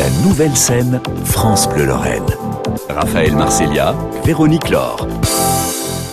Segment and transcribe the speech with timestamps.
[0.00, 2.24] La nouvelle scène, France Bleu Lorraine.
[2.88, 5.06] Raphaël Marcelia, Véronique Laure.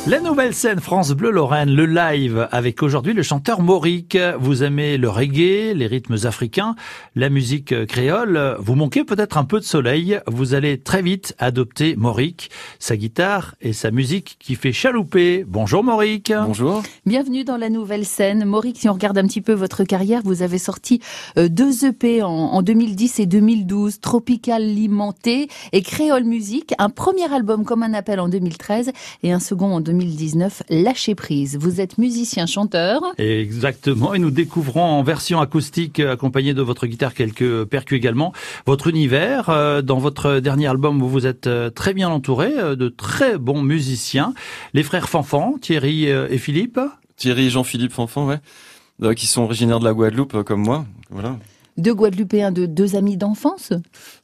[0.08, 4.18] La nouvelle scène France Bleu Lorraine, le live avec aujourd'hui le chanteur Mauric.
[4.40, 6.76] Vous aimez le reggae, les rythmes africains,
[7.16, 8.56] la musique créole.
[8.58, 10.22] Vous manquez peut-être un peu de soleil.
[10.26, 12.50] Vous allez très vite adopter Mauric,
[12.80, 15.44] sa guitare et sa musique qui fait chalouper.
[15.46, 16.32] Bonjour Mauric.
[16.34, 16.84] Bonjour.
[17.06, 18.46] Bienvenue dans la nouvelle scène.
[18.46, 21.02] Mauric, si on regarde un petit peu votre carrière, vous avez sorti
[21.38, 27.66] euh, deux EP en, 2010 et 2012, Tropical Limenté et Créole Musique, un premier album
[27.66, 28.92] comme un appel en 2013
[29.24, 29.97] et un second en 2014.
[29.98, 31.58] 2019, Lâcher prise.
[31.60, 33.02] Vous êtes musicien-chanteur.
[33.18, 38.32] Exactement, et nous découvrons en version acoustique, accompagnée de votre guitare, quelques percus également,
[38.68, 39.50] votre univers.
[39.50, 43.40] Euh, dans votre dernier album, vous vous êtes euh, très bien entouré euh, de très
[43.40, 44.34] bons musiciens.
[44.74, 46.80] Les frères Fanfan, Thierry et Philippe.
[47.16, 49.16] Thierry et Jean-Philippe Fanfan, ouais.
[49.16, 50.86] Qui sont originaires de la Guadeloupe, comme moi.
[51.10, 51.38] Voilà.
[51.78, 53.72] Deux Guadeloupéens, de deux amis d'enfance?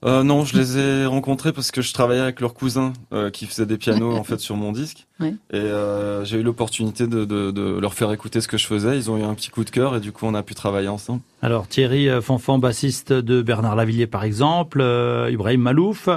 [0.03, 3.45] Euh, Non, je les ai rencontrés parce que je travaillais avec leur cousin euh, qui
[3.45, 5.05] faisait des pianos en fait sur mon disque.
[5.29, 8.97] Et euh, j'ai eu l'opportunité de, de, de, leur faire écouter ce que je faisais.
[8.97, 10.88] Ils ont eu un petit coup de cœur et du coup on a pu travailler
[10.88, 11.21] ensemble.
[11.41, 16.09] Alors Thierry euh, Fanfan, bassiste de Bernard Lavillier par exemple, euh, Ibrahim Malouf,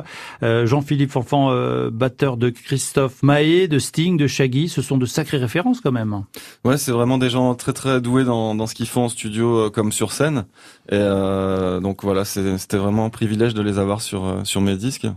[0.42, 4.68] euh, Jean-Philippe Fanfan, euh, batteur de Christophe Mahé, de Sting, de Shaggy.
[4.68, 6.22] Ce sont de sacrées références quand même.
[6.64, 9.70] Ouais, c'est vraiment des gens très très doués dans, dans ce qu'ils font en studio
[9.70, 10.44] comme sur scène.
[10.90, 15.08] Et donc voilà, c'était vraiment un privilège de les avoir sur sur mes disques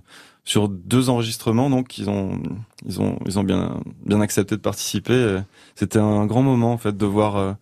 [0.45, 2.39] sur deux enregistrements, donc ils ont
[2.85, 5.39] ils ont ils ont bien bien accepté de participer.
[5.75, 7.53] C'était un grand moment en fait de voir euh,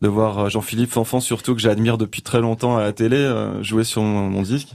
[0.00, 3.84] de voir Jean-Philippe Fanfan surtout que j'admire depuis très longtemps à la télé euh, jouer
[3.84, 4.70] sur mon, disque.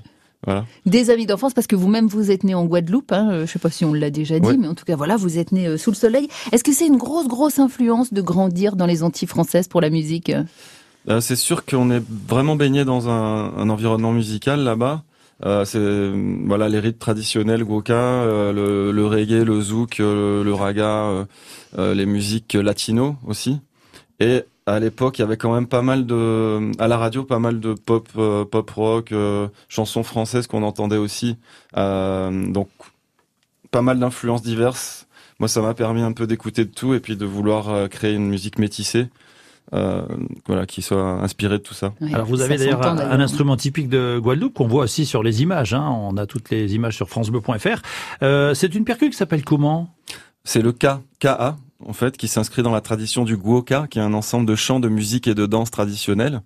[0.45, 0.66] Voilà.
[0.86, 3.12] Des amis d'enfance parce que vous-même vous êtes né en Guadeloupe.
[3.12, 5.17] Hein, euh, je sais pas si on l'a déjà dit, mais en tout cas voilà,
[5.17, 6.28] vous êtes né sous le soleil.
[6.52, 9.90] Est-ce que c'est une grosse grosse influence de grandir dans les Antilles françaises pour la
[9.90, 10.31] musique?
[11.19, 15.03] C'est sûr qu'on est vraiment baigné dans un, un environnement musical là-bas.
[15.44, 16.11] Euh, c'est
[16.47, 21.28] voilà les rythmes traditionnels Goka, euh, le, le, reggae, le zouk, euh, le, raga,
[21.78, 23.59] les musiques latino aussi.
[24.19, 27.40] Et à l'époque, il y avait quand même pas mal de à la radio, pas
[27.40, 28.09] mal de pop,
[28.50, 29.13] pop rock,
[29.68, 31.38] chansons françaises qu'on entendait aussi.
[31.75, 32.69] donc
[33.72, 35.07] pas mal d'influences diverses.
[35.40, 38.28] Moi, ça m'a permis un peu d'écouter de tout et puis de vouloir créer une
[38.28, 39.09] musique métissée.
[39.74, 40.03] Euh,
[40.46, 41.94] voilà, qui soit inspiré de tout ça.
[42.14, 45.74] Alors vous avez d'ailleurs un, instrument typique de Guadeloupe qu'on voit aussi sur les images.
[45.74, 45.90] Hein.
[45.90, 47.81] On a toutes les images sur francebleu.fr.
[48.22, 49.90] Euh, c'est une percue qui s'appelle comment?
[50.44, 50.86] C'est le K,
[51.20, 54.56] KA, en fait, qui s'inscrit dans la tradition du Guoka, qui est un ensemble de
[54.56, 56.42] chants, de musique et de danse traditionnelle.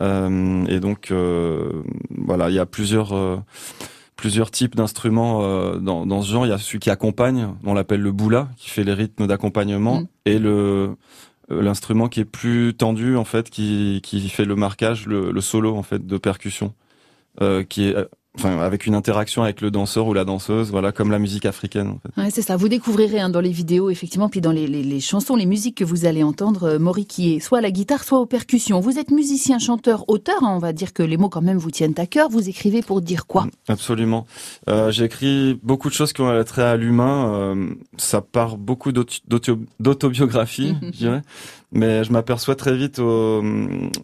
[0.00, 3.12] Euh, et donc, euh, voilà, il y a plusieurs
[4.14, 6.46] plusieurs types d'instruments dans, dans, ce genre.
[6.46, 10.00] Il y a celui qui accompagne, on l'appelle le boula, qui fait les rythmes d'accompagnement,
[10.00, 10.06] mm.
[10.24, 10.96] et le
[11.48, 15.76] l'instrument qui est plus tendu en fait, qui, qui fait le marquage, le, le solo
[15.76, 16.74] en fait de percussion,
[17.42, 17.96] euh, qui est
[18.38, 21.88] enfin avec une interaction avec le danseur ou la danseuse, voilà comme la musique africaine.
[21.88, 22.20] En fait.
[22.20, 22.56] Ouais, c'est ça.
[22.56, 25.76] Vous découvrirez hein, dans les vidéos effectivement, puis dans les, les, les, chansons, les musiques
[25.76, 28.80] que vous allez entendre, euh, Maury qui est soit à la guitare, soit aux percussions.
[28.80, 30.42] Vous êtes musicien, chanteur, auteur.
[30.42, 32.28] Hein, on va dire que les mots quand même vous tiennent à cœur.
[32.28, 33.46] Vous écrivez pour dire quoi?
[33.68, 34.26] Absolument.
[34.68, 37.32] Euh, J'ai écrit beaucoup de choses qui ont trait à l'humain.
[37.34, 41.22] Euh, ça part beaucoup d'autobiographie, je dirais.
[41.72, 43.42] Mais je m'aperçois très vite au,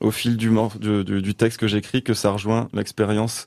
[0.00, 0.50] au fil du,
[0.81, 3.47] du, du texte que j'écris que ça rejoint l'expérience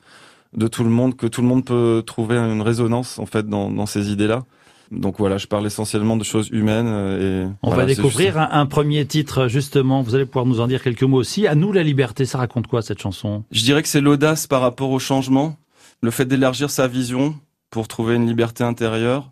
[0.55, 3.69] de tout le monde, que tout le monde peut trouver une résonance en fait dans,
[3.69, 4.43] dans ces idées-là.
[4.91, 6.88] Donc voilà, je parle essentiellement de choses humaines.
[6.88, 10.01] Euh, et On va découvrir un, premier titre justement.
[10.01, 11.47] Vous allez pouvoir nous en dire quelques mots aussi.
[11.47, 13.43] À nous la liberté, ça raconte quoi cette chanson?
[13.51, 15.57] Je dirais que c'est l'audace par rapport au changement,
[16.01, 17.35] le fait d'élargir sa vision
[17.69, 19.31] pour trouver une liberté intérieure.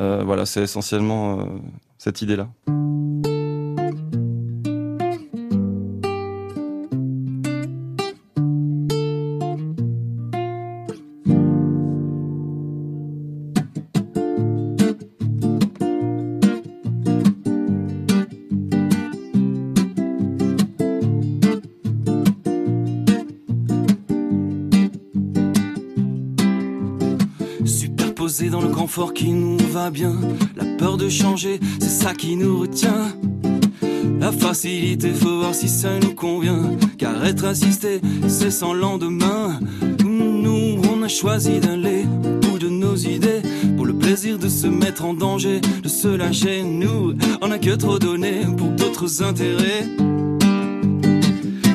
[0.00, 1.44] Euh, voilà, c'est essentiellement euh,
[1.98, 2.48] cette idée-là.
[28.90, 30.16] Confort qui nous va bien.
[30.56, 33.14] La peur de changer, c'est ça qui nous retient.
[34.18, 36.76] La facilité, faut voir si ça nous convient.
[36.98, 39.60] Car être assisté, c'est sans lendemain.
[40.04, 43.42] Nous, on a choisi d'aller au bout de nos idées.
[43.76, 46.64] Pour le plaisir de se mettre en danger, de se lâcher.
[46.64, 49.86] Nous, on a que trop donné pour d'autres intérêts.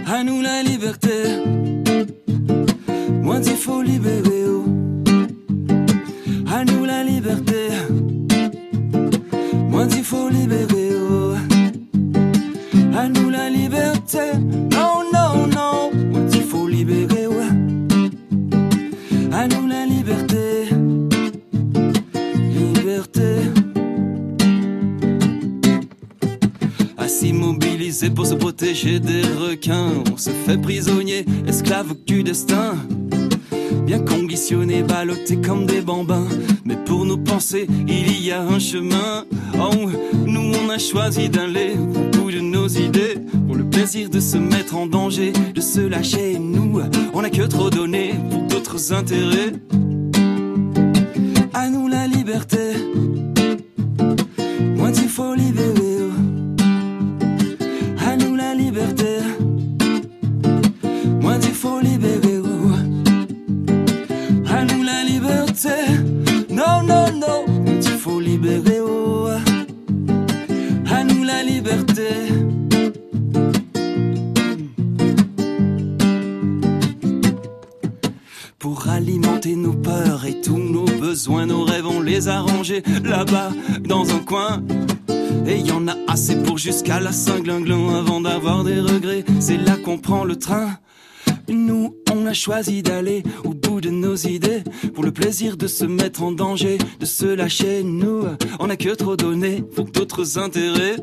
[0.06, 1.14] À nous la liberté.
[3.22, 4.35] Moi, il faut libérer.
[30.46, 32.76] Fait prisonnier, esclave du destin.
[33.86, 36.28] Bien conditionné, ballotté comme des bambins.
[36.66, 39.26] Mais pour nos pensées, il y a un chemin.
[39.56, 39.90] Oh,
[40.26, 43.16] nous on a choisi d'aller au bout de nos idées.
[43.48, 46.38] Pour le plaisir de se mettre en danger, de se lâcher.
[46.38, 46.80] Nous,
[47.14, 49.54] on a que trop donné pour d'autres intérêts.
[83.18, 83.50] Là-bas,
[83.82, 84.62] dans un coin.
[85.48, 89.24] Et y en a assez pour jusqu'à la Saint-Glinglin avant d'avoir des regrets.
[89.40, 90.72] C'est là qu'on prend le train.
[91.48, 94.64] Nous, on a choisi d'aller au bout de nos idées
[94.94, 97.84] pour le plaisir de se mettre en danger, de se lâcher.
[97.84, 98.24] Nous,
[98.60, 100.98] on a que trop donné pour d'autres intérêts.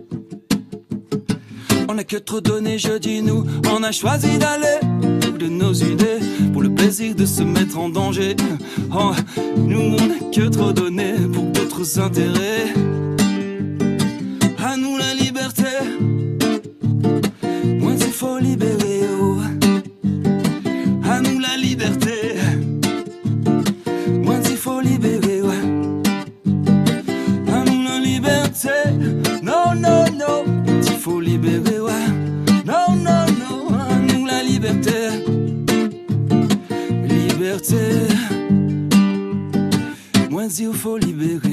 [1.89, 4.81] On a que trop donné, je dis nous, on a choisi d'aller
[5.49, 6.21] nos idées
[6.53, 8.37] pour le plaisir de se mettre en danger.
[8.95, 9.13] Oh,
[9.57, 12.73] nous, on a que trop donné pour d'autres intérêts.
[14.59, 15.73] À nous la liberté,
[17.81, 18.82] moins il faut libérer.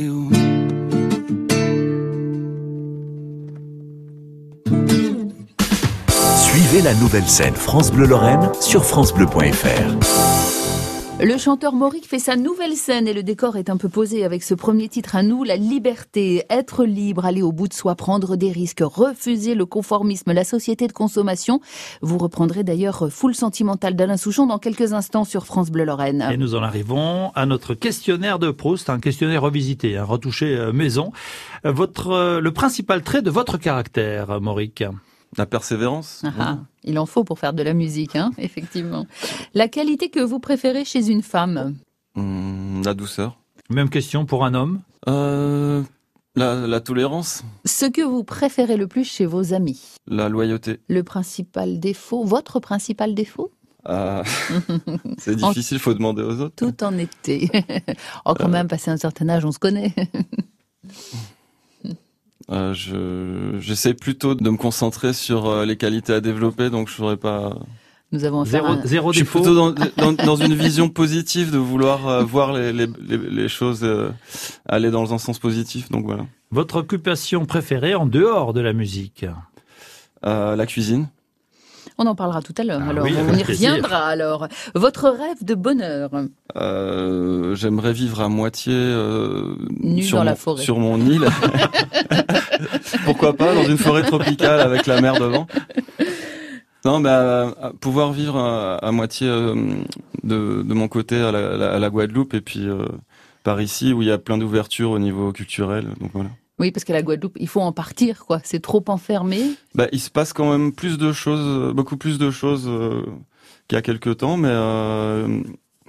[0.10, 0.30] Oh.
[6.38, 10.39] Suivez la nouvelle scène France Bleu Lorraine sur francebleu.fr.
[11.22, 14.42] Le chanteur Mauric fait sa nouvelle scène et le décor est un peu posé avec
[14.42, 18.38] ce premier titre à nous, la liberté, être libre, aller au bout de soi, prendre
[18.38, 21.60] des risques, refuser le conformisme, la société de consommation.
[22.02, 26.26] Vous reprendrez d'ailleurs Full Sentimental d'Alain Souchon dans quelques instants sur France Bleu Lorraine.
[26.32, 30.72] Et nous en arrivons à notre questionnaire de Proust, un questionnaire revisité, un retouché euh,
[30.72, 31.12] maison.
[31.66, 34.86] Euh, Votre, euh, le principal trait de votre caractère, Mauric
[35.40, 36.22] La persévérance.
[36.26, 39.06] Ah ah, il en faut pour faire de la musique, hein, effectivement.
[39.54, 41.78] La qualité que vous préférez chez une femme
[42.18, 43.40] Hum, la douceur.
[43.70, 45.82] Même question pour un homme Euh,
[46.36, 47.44] la, la tolérance.
[47.64, 50.82] Ce que vous préférez le plus chez vos amis La loyauté.
[50.90, 53.50] Le principal défaut, votre principal défaut
[53.86, 54.24] Ah,
[55.20, 56.56] c'est difficile, faut demander aux autres.
[56.58, 57.50] Tout en été.
[58.26, 59.94] oh, quand même, passé un certain âge, on se connaît.
[62.52, 66.96] Euh, je j'essaie plutôt de me concentrer sur euh, les qualités à développer, donc je
[66.96, 67.56] saurais pas.
[68.12, 71.60] Nous avons Zéro, zéro Je suis défaut plutôt dans, dans, dans une vision positive de
[71.60, 74.10] vouloir euh, voir les, les, les, les choses euh,
[74.66, 75.90] aller dans un sens positif.
[75.92, 76.26] Donc voilà.
[76.50, 79.26] Votre occupation préférée en dehors de la musique?
[80.26, 81.08] Euh, la cuisine.
[82.02, 82.82] On en parlera tout à l'heure.
[82.84, 84.48] Ah alors, oui, on y reviendra alors.
[84.74, 86.10] Votre rêve de bonheur
[86.56, 90.64] Euh, J'aimerais vivre à moitié euh, Nu sur dans mon, la forêt.
[90.64, 91.26] sur mon île.
[93.06, 95.46] Pourquoi pas dans une forêt tropicale avec la mer devant.
[96.86, 99.54] Non, bah, à- pouvoir vivre à, à moitié euh,
[100.24, 102.86] de, de mon côté à la, la- Guadeloupe et puis euh,
[103.44, 105.88] par ici où il y a plein d'ouvertures au niveau culturel.
[106.00, 106.30] Donc voilà.
[106.60, 108.42] Oui, parce que la Guadeloupe, il faut en partir, quoi.
[108.44, 109.42] C'est trop enfermé.
[109.76, 113.04] Bah, il se passe quand même plus de choses, euh, beaucoup plus de choses euh,
[113.68, 115.42] qu'il y a quelques temps, mais euh,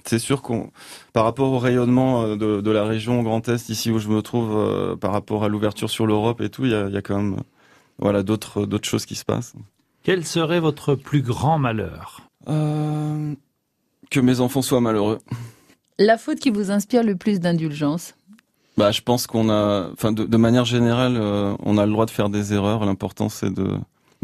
[0.05, 0.71] c'est sûr qu'on,
[1.13, 4.55] par rapport au rayonnement de, de la région Grand Est, ici où je me trouve,
[4.55, 7.01] euh, par rapport à l'ouverture sur l'Europe et tout, il y a, il y a
[7.01, 7.37] quand même,
[7.99, 9.53] voilà, d'autres d'autres choses qui se passent.
[10.03, 12.21] Quel serait votre plus grand malheur?
[12.47, 13.35] Euh,
[14.09, 15.19] que mes enfants soient malheureux.
[15.99, 18.15] La faute qui vous inspire le plus d'indulgence?
[18.81, 22.05] Bah, je pense qu'on a, enfin, de, de manière générale, euh, on a le droit
[22.05, 22.83] de faire des erreurs.
[22.85, 23.67] L'important, c'est de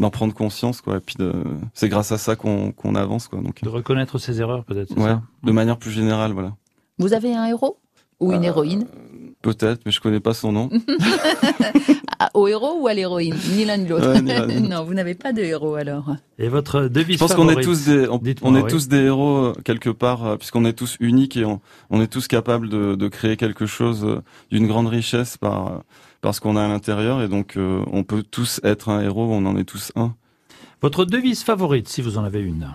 [0.00, 0.98] d'en prendre conscience, quoi.
[0.98, 1.32] Et puis, de,
[1.74, 3.40] c'est grâce à ça qu'on qu'on avance, quoi.
[3.40, 5.22] Donc, De reconnaître ses erreurs, peut-être c'est ouais, ça?
[5.42, 6.54] de manière plus générale, voilà.
[6.98, 7.78] Vous avez un héros
[8.20, 8.86] Ou une Euh, héroïne?
[9.42, 10.70] Peut-être, mais je connais pas son nom.
[12.20, 13.36] Ah, Au héros ou à l'héroïne?
[13.54, 14.12] Ni l'un ni l'autre.
[14.12, 16.16] Ouais, non, vous n'avez pas de héros alors.
[16.40, 18.18] Et votre devise Je pense qu'on est tous des, on,
[18.56, 18.68] est oui.
[18.68, 22.08] tous des héros euh, quelque part, euh, puisqu'on est tous uniques et on, on est
[22.08, 25.84] tous capables de, de créer quelque chose euh, d'une grande richesse par,
[26.20, 29.28] par ce qu'on a à l'intérieur, et donc euh, on peut tous être un héros,
[29.30, 30.16] on en est tous un.
[30.82, 32.68] Votre devise favorite, si vous en avez une?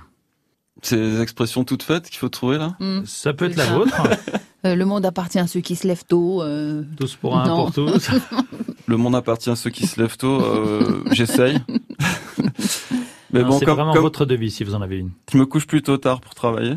[0.82, 2.78] C'est des expressions toutes faites qu'il faut trouver là?
[2.80, 3.02] Hmm.
[3.06, 4.02] Ça peut être la vôtre.
[4.66, 6.42] Euh, le monde appartient à ceux qui se lèvent tôt.
[6.42, 7.56] euh, Tous pour un, Non.
[7.66, 8.10] pour tous.
[8.88, 10.42] Le monde appartient à ceux qui se lèvent tôt.
[10.42, 11.58] euh, J'essaye.
[13.32, 15.12] Mais bon, c'est vraiment votre devise si vous en avez une.
[15.32, 16.76] Je me couche plutôt tard pour travailler.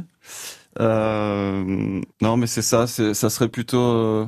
[0.80, 2.86] Euh, non, mais c'est ça.
[2.86, 4.26] ça serait plutôt euh,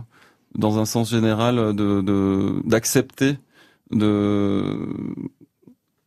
[0.55, 3.39] dans un sens général de d'accepter
[3.91, 4.89] de,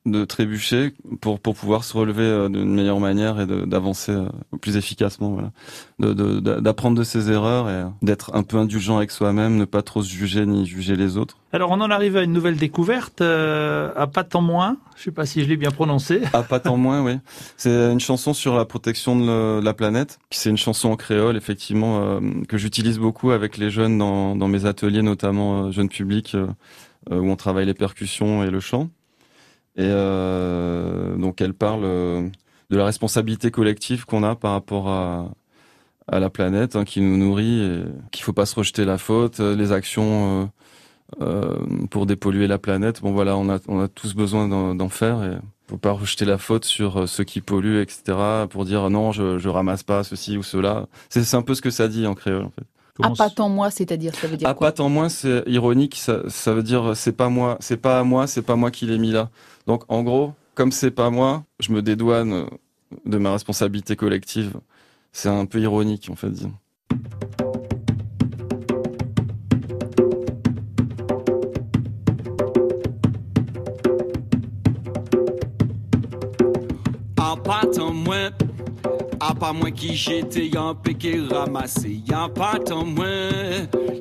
[0.05, 4.25] de trébucher pour pour pouvoir se relever euh, d'une meilleure manière et d'avancer euh,
[4.59, 5.51] plus efficacement voilà.
[5.99, 10.09] D'apprendre de, ses erreurs et d'être un peu indulgent avec soi-même ne pas trop se
[10.09, 11.37] juger ni juger les autres.
[11.53, 14.77] Alors on en arrive à une nouvelle découverte euh, à pas tant moins.
[14.97, 16.21] Je sais pas si je l'ai bien prononcé.
[16.33, 17.17] À pas tant moins oui.
[17.57, 20.17] C'est une chanson sur la protection de, la planète.
[20.31, 24.65] C'est une chanson en créole effectivement que j'utilise beaucoup avec les jeunes dans dans mes
[24.65, 26.35] ateliers notamment jeunes publics
[27.09, 28.89] où on travaille les percussions et le chant
[29.77, 32.29] et euh, donc elle parle euh,
[32.69, 35.31] de la responsabilité collective qu'on a par rapport à,
[36.11, 39.71] la planète hein, qui nous nourrit qu'il faut pas se rejeter la faute, euh, les
[39.71, 40.51] actions
[41.21, 41.57] euh,
[41.89, 43.01] pour dépolluer la planète.
[43.01, 45.37] Bon voilà, on a, on a tous besoin d'en faire et
[45.69, 48.17] faut pas rejeter la faute sur ceux qui polluent, etc.
[48.49, 50.87] Pour dire non, je, je ramasse pas ceci ou cela.
[51.09, 52.65] C'est un peu ce que ça dit en créole en fait.
[53.03, 55.95] À pas tant moi, c'est-à-dire ça veut dire à quoi pas tant moi, c'est ironique.
[55.95, 58.85] Ça, ça veut dire c'est pas moi, c'est pas à moi, c'est pas moi qui
[58.85, 59.29] l'ai mis là.
[59.67, 62.47] Donc en gros, comme c'est pas moi, je me dédouane
[63.05, 64.59] de ma responsabilité collective.
[65.11, 66.53] C'est un peu ironique en fait, disons.
[77.43, 78.29] pas tant moins,
[79.21, 83.29] à pas moins qui j'étais un péché ramassé, y'a pas tant moins.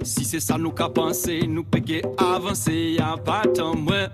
[0.02, 4.08] Si c'est ça nous qu'a pensé, nous péché avancer, y'a pas tant moins.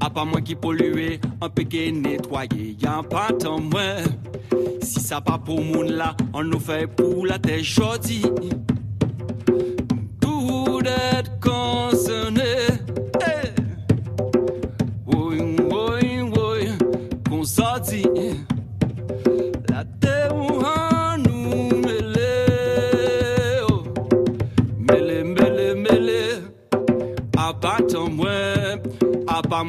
[0.00, 4.02] A pas moins qui polluer, un peu qui nettoyer, y'a pas tant moins.
[4.82, 8.22] Si ça pas pour moun là, on nous fait pour la terre chaudy.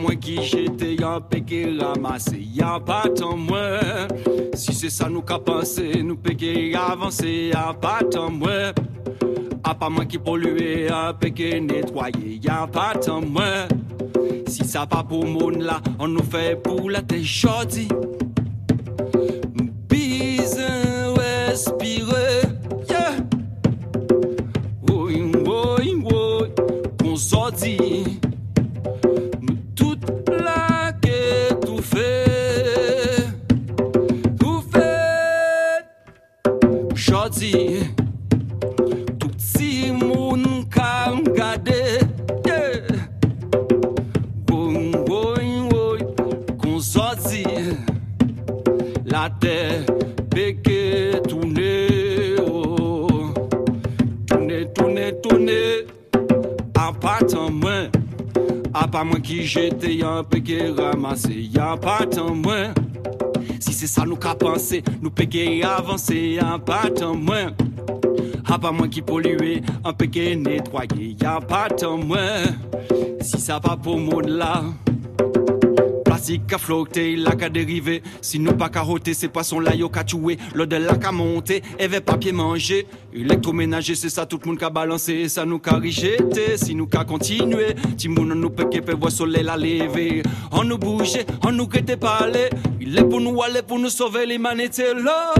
[0.04, 3.80] Moins qui j'étais y'a péqué ramassé, y'a pas tant moins.
[4.54, 8.74] Si c'est ça nous qu'a pensé, nous péqué avancé, y'a pas tant moins.
[9.64, 13.68] A pas moins qui polluer, y'a péqué nettoyer, y'a pas tant moins.
[14.48, 17.72] Si ça pas pour monde là, on nous fait pour la tête chaude.
[58.94, 62.72] Pas moi qui j'étais un qui ramassé, y'a pas tant moins.
[63.60, 67.54] Si c'est ça nous qu'a pensé, nous péguer avancer, y'a pas tant moins.
[68.46, 72.44] A pas moi qui polluer, un peu qui nettoyer, y'a pas tant moins.
[73.22, 74.64] Si ça va pour monde là
[76.24, 78.02] plastique a flotté, la a dérivé.
[78.22, 80.38] Si nous pas carotter, ces poissons là yo qu'a tué.
[80.54, 82.88] L'eau de la qu'a monté, et papier manger.
[83.14, 85.28] Électroménager, c'est ça tout le monde qu'a balancé.
[85.28, 87.76] Ça nous qu'a rejeté, si nous qu'a continué.
[87.98, 90.24] Timoun nous peut peut voir soleil la lever.
[90.52, 92.50] On nous bougeait, on nous pas parler.
[92.80, 95.34] Il est pour nous aller, pour nous sauver l'humanité là.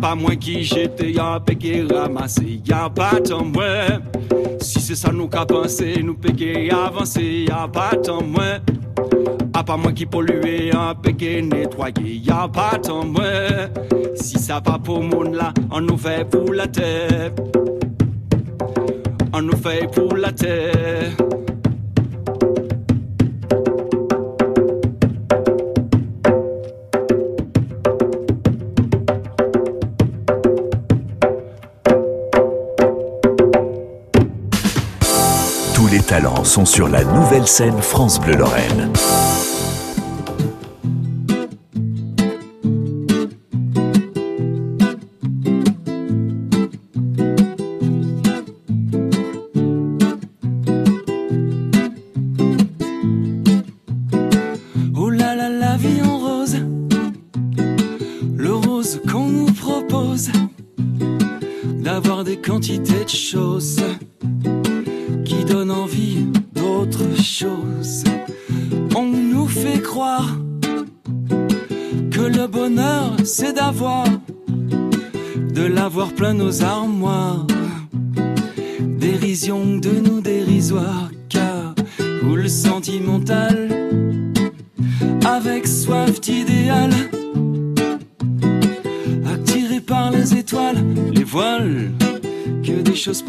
[0.00, 4.00] Pas moins qui j'étais, y'a péqué ramassé, y'a pas tant moins.
[4.60, 8.58] Si c'est ça nous qu'a pensé, nous péqué avancé, y'a pas tant moins.
[9.54, 13.70] A pas moins qui polluer, y'a péqué nettoyer, y'a pas tant moins.
[14.14, 17.32] Si ça va pour monde là, on nous fait pour la terre.
[19.32, 21.16] On nous fait pour la terre.
[36.46, 38.92] Sont sur la nouvelle scène France Bleu Lorraine.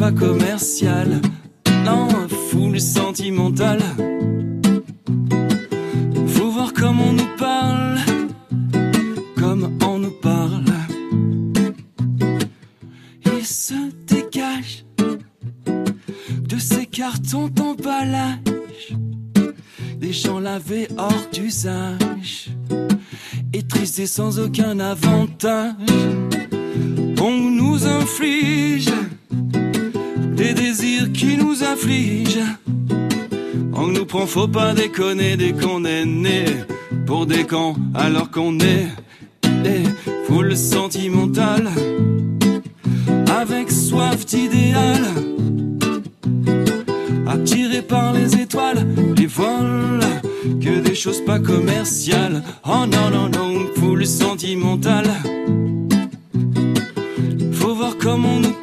[0.07, 1.21] Pas commerciales,
[1.85, 2.07] non,
[2.49, 3.81] foule sentimentale.
[6.27, 7.99] Faut voir comment on nous parle,
[9.37, 10.65] comme on nous parle.
[13.25, 14.85] Il se dégage
[16.51, 18.95] de ces cartons d'emballage,
[19.99, 22.49] des gens lavés hors d'usage,
[23.53, 25.73] et sans aucun avantage.
[27.19, 28.91] On nous inflige
[30.37, 32.45] des désirs qui nous affligent.
[33.73, 36.45] On nous prend, faut pas déconner dès qu'on est né
[37.05, 38.87] pour des cons alors qu'on est
[39.41, 39.83] des
[40.27, 41.69] foules sentimentales
[43.41, 45.03] avec soif d'idéal.
[47.27, 48.85] Attiré par les étoiles,
[49.17, 50.05] les vols,
[50.61, 52.43] que des choses pas commerciales.
[52.65, 55.11] Oh non, non, non, foule sentimentale.
[57.51, 58.56] Faut voir comment nous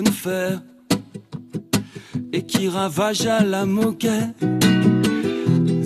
[0.00, 0.62] nous faire
[2.32, 4.42] et qui ravage à la moquette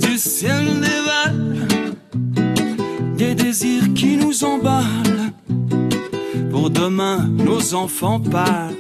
[0.00, 1.66] du ciel dévale
[3.16, 5.32] des désirs qui nous emballent.
[6.50, 8.74] Pour demain nos enfants pâles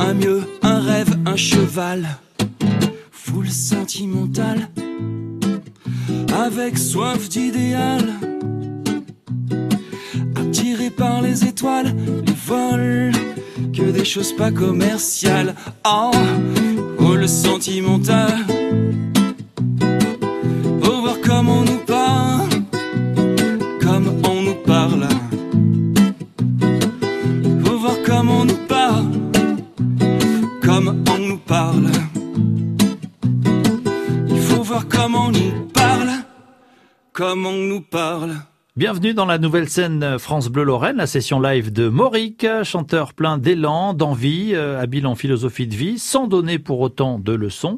[0.00, 2.06] un mieux un rêve un cheval.
[3.12, 4.68] Foule sentimentale.
[6.34, 8.02] Avec soif d'idéal.
[10.36, 11.94] Attiré par les étoiles
[12.26, 13.29] les vols
[14.00, 15.54] des choses pas commerciales.
[15.86, 16.10] Oh,
[17.00, 18.32] oh le sentimental
[38.80, 43.36] Bienvenue dans la nouvelle scène France Bleu Lorraine, la session live de Mauric, chanteur plein
[43.36, 47.76] d'élan, d'envie, euh, habile en philosophie de vie, sans donner pour autant de leçons.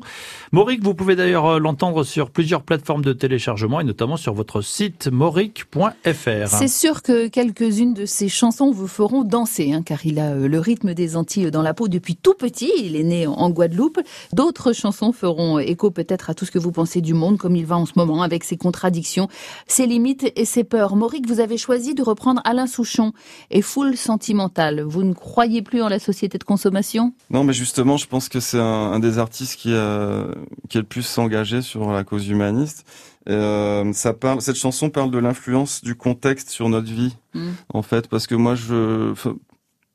[0.53, 4.61] Mauric, vous pouvez d'ailleurs euh, l'entendre sur plusieurs plateformes de téléchargement et notamment sur votre
[4.61, 6.47] site mauric.fr.
[6.47, 10.47] C'est sûr que quelques-unes de ses chansons vous feront danser, hein, car il a euh,
[10.47, 12.71] le rythme des Antilles dans la peau depuis tout petit.
[12.79, 13.99] Il est né en Guadeloupe.
[14.33, 17.67] D'autres chansons feront écho peut-être à tout ce que vous pensez du monde, comme il
[17.67, 19.27] va en ce moment, avec ses contradictions,
[19.67, 20.92] ses limites et ses peurs.
[20.97, 23.13] Mauric, vous avez choisi de reprendre Alain Souchon
[23.51, 24.83] et Foule sentimentale.
[24.83, 27.13] Vous ne croyez plus en la société de consommation?
[27.31, 30.27] Non, mais justement, je pense que c'est un, un, des artistes qui, a,
[30.69, 32.85] qui est le plus engagé sur la cause humaniste.
[33.29, 37.51] Euh, ça parle, cette chanson parle de l'influence du contexte sur notre vie, mmh.
[37.73, 39.15] en fait, parce que moi, je,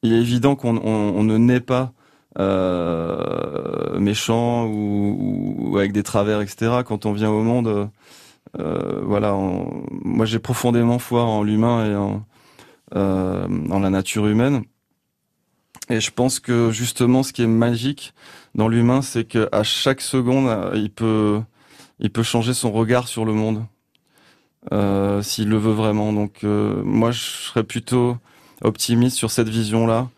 [0.01, 1.91] il est évident qu'on on, on ne naît pas
[2.39, 6.81] euh, méchant ou, ou, avec des travers, etc.
[6.85, 7.89] Quand on vient au monde,
[8.59, 12.25] euh, voilà, on, moi j'ai profondément foi en l'humain et en,
[12.95, 14.63] euh, en la nature humaine.
[15.89, 18.13] Et je pense que justement, ce qui est magique
[18.55, 21.41] dans l'humain, c'est que à chaque seconde, il peut,
[21.99, 23.65] il peut changer son regard sur le monde,
[24.73, 26.11] euh, s'il le veut vraiment.
[26.11, 28.17] Donc, euh, moi, je serais plutôt
[28.61, 30.09] optimiste sur cette vision-là,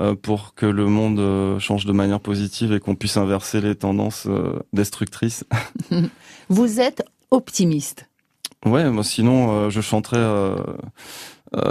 [0.00, 3.76] euh, pour que le monde euh, change de manière positive et qu'on puisse inverser les
[3.76, 5.44] tendances euh, destructrices.
[6.48, 8.08] Vous êtes optimiste.
[8.64, 10.24] Ouais, moi sinon, je chanterais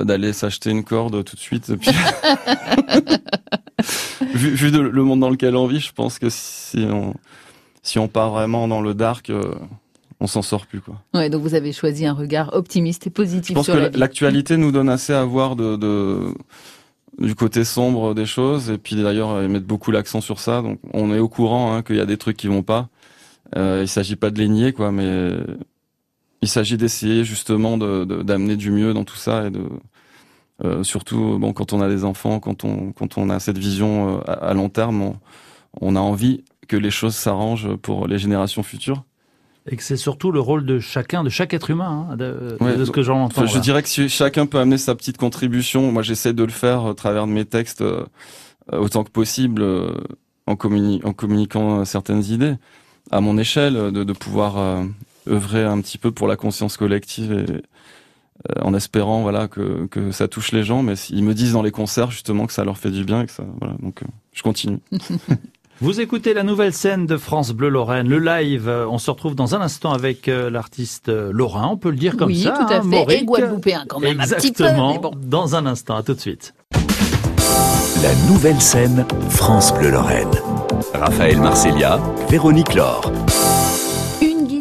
[0.04, 1.76] d'aller s'acheter une corde tout de suite.
[1.76, 1.92] Puis...
[4.34, 7.14] vu, vu de, le monde dans lequel on vit, je pense que si on,
[7.82, 9.54] si on part vraiment dans le dark, euh,
[10.20, 10.82] on s'en sort plus.
[10.82, 10.96] Quoi.
[11.14, 14.58] Ouais, donc vous avez choisi un regard optimiste et positif je pense sur que l'actualité
[14.58, 16.34] nous donne assez à voir de, de,
[17.20, 20.80] du côté sombre des choses, et puis d'ailleurs, ils mettent beaucoup l'accent sur ça, donc
[20.94, 22.90] on est au courant hein, qu'il y a des trucs qui vont pas.
[23.56, 25.32] Euh, il s'agit pas de les nier, quoi, mais
[26.44, 29.62] il s'agit d'essayer justement de, de, d'amener du mieux dans tout ça et de
[30.64, 34.18] euh, surtout bon quand on a des enfants, quand on quand on a cette vision
[34.18, 35.16] euh, à, à, long terme, on,
[35.82, 39.04] on, a envie que les choses s'arrangent pour les générations futures.
[39.72, 42.76] Et que c'est surtout le rôle de chacun, de chaque être humain, hein, de, ouais,
[42.76, 43.46] de, ce que j'en entends.
[43.46, 46.94] Je dirais que chacun peut amener sa petite contribution, moi j'essaie de le faire à
[46.94, 47.82] travers de mes textes.
[47.82, 48.06] Euh,
[48.72, 49.62] autant que possible
[50.46, 50.56] en, en
[51.14, 52.56] communiquant certaines idées
[53.12, 54.86] à mon échelle, de, de pouvoir
[55.28, 57.62] œuvrer un petit peu pour la conscience collective et
[58.60, 61.72] en espérant voilà que, que ça touche les gens mais ils me disent dans les
[61.72, 64.02] concerts justement que ça leur fait du bien et que ça voilà donc
[64.34, 64.80] je continue
[65.82, 68.70] Vous écoutez la nouvelle scène de France Bleu Lorraine, le live.
[68.70, 72.16] On se retrouve dans un instant avec euh, l'artiste euh, Lorrain, on peut le dire
[72.16, 72.56] comme oui, ça.
[72.58, 72.88] Oui, tout à hein, fait.
[72.88, 73.22] Mauric.
[73.22, 74.92] Et Guadeloupéen quand même Exactement.
[74.92, 75.10] un petit peu.
[75.10, 75.28] Mais bon.
[75.28, 76.54] Dans un instant, à tout de suite.
[78.02, 80.32] La nouvelle scène France Bleu Lorraine.
[80.94, 83.12] Raphaël Marcelia, Véronique Laure.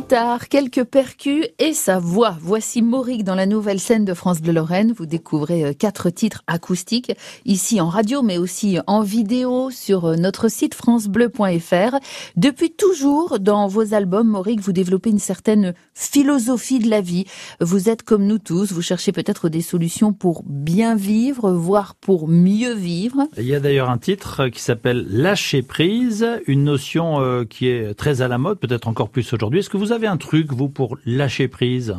[0.02, 2.36] Guitare, quelques percus et sa voix.
[2.40, 4.92] Voici Mauric dans la nouvelle scène de France Bleu Lorraine.
[4.92, 7.12] Vous découvrez euh, quatre titres acoustiques
[7.44, 11.96] ici en radio mais aussi en vidéo sur euh, notre site francebleu.fr.
[12.34, 17.24] Depuis toujours dans vos albums, Mauric, vous développez une certaine philosophie de la vie.
[17.60, 22.26] Vous êtes comme nous tous, vous cherchez peut-être des solutions pour bien vivre, voire pour
[22.26, 23.28] mieux vivre.
[23.38, 27.94] Il y a d'ailleurs un titre qui s'appelle Lâcher prise, une notion euh, qui est
[27.94, 29.60] très à la mode, peut-être encore plus aujourd'hui.
[29.60, 31.94] Est-ce que vous avez un truc, vous, pour lâcher prise?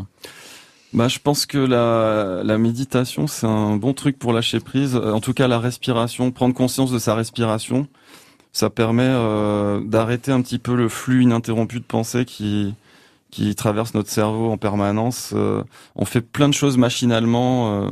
[0.94, 4.96] Bah, je pense que la, méditation, c'est un bon truc pour lâcher prise.
[4.96, 7.88] En tout cas, la respiration, prendre conscience de sa respiration,
[8.52, 12.76] ça permet euh, d'arrêter un petit peu le flux ininterrompu de pensée qui
[13.34, 15.32] qui traverse notre cerveau en permanence.
[15.34, 15.64] Euh,
[15.96, 17.90] on fait plein de choses machinalement euh,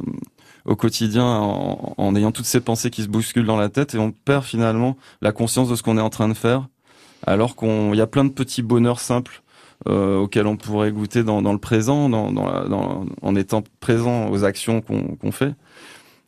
[0.66, 4.12] au quotidien en, ayant toutes ces pensées qui se bousculent dans la tête et on
[4.12, 6.68] perd finalement la conscience de ce qu'on est en train de faire.
[7.26, 9.42] Alors qu'on y a plein de petits bonheurs simples
[9.88, 14.82] euh, on pourrait goûter dans, dans le présent, dans, dans, en étant présent aux actions
[14.82, 15.54] qu'on fait.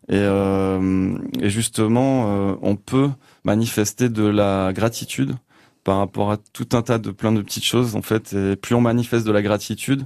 [0.09, 3.09] Et, euh, justement, euh, on peut
[3.43, 5.35] manifester de la gratitude
[5.83, 8.33] par rapport à tout un tas de plein de petites choses en fait.
[8.33, 10.05] Et plus on manifeste de la gratitude,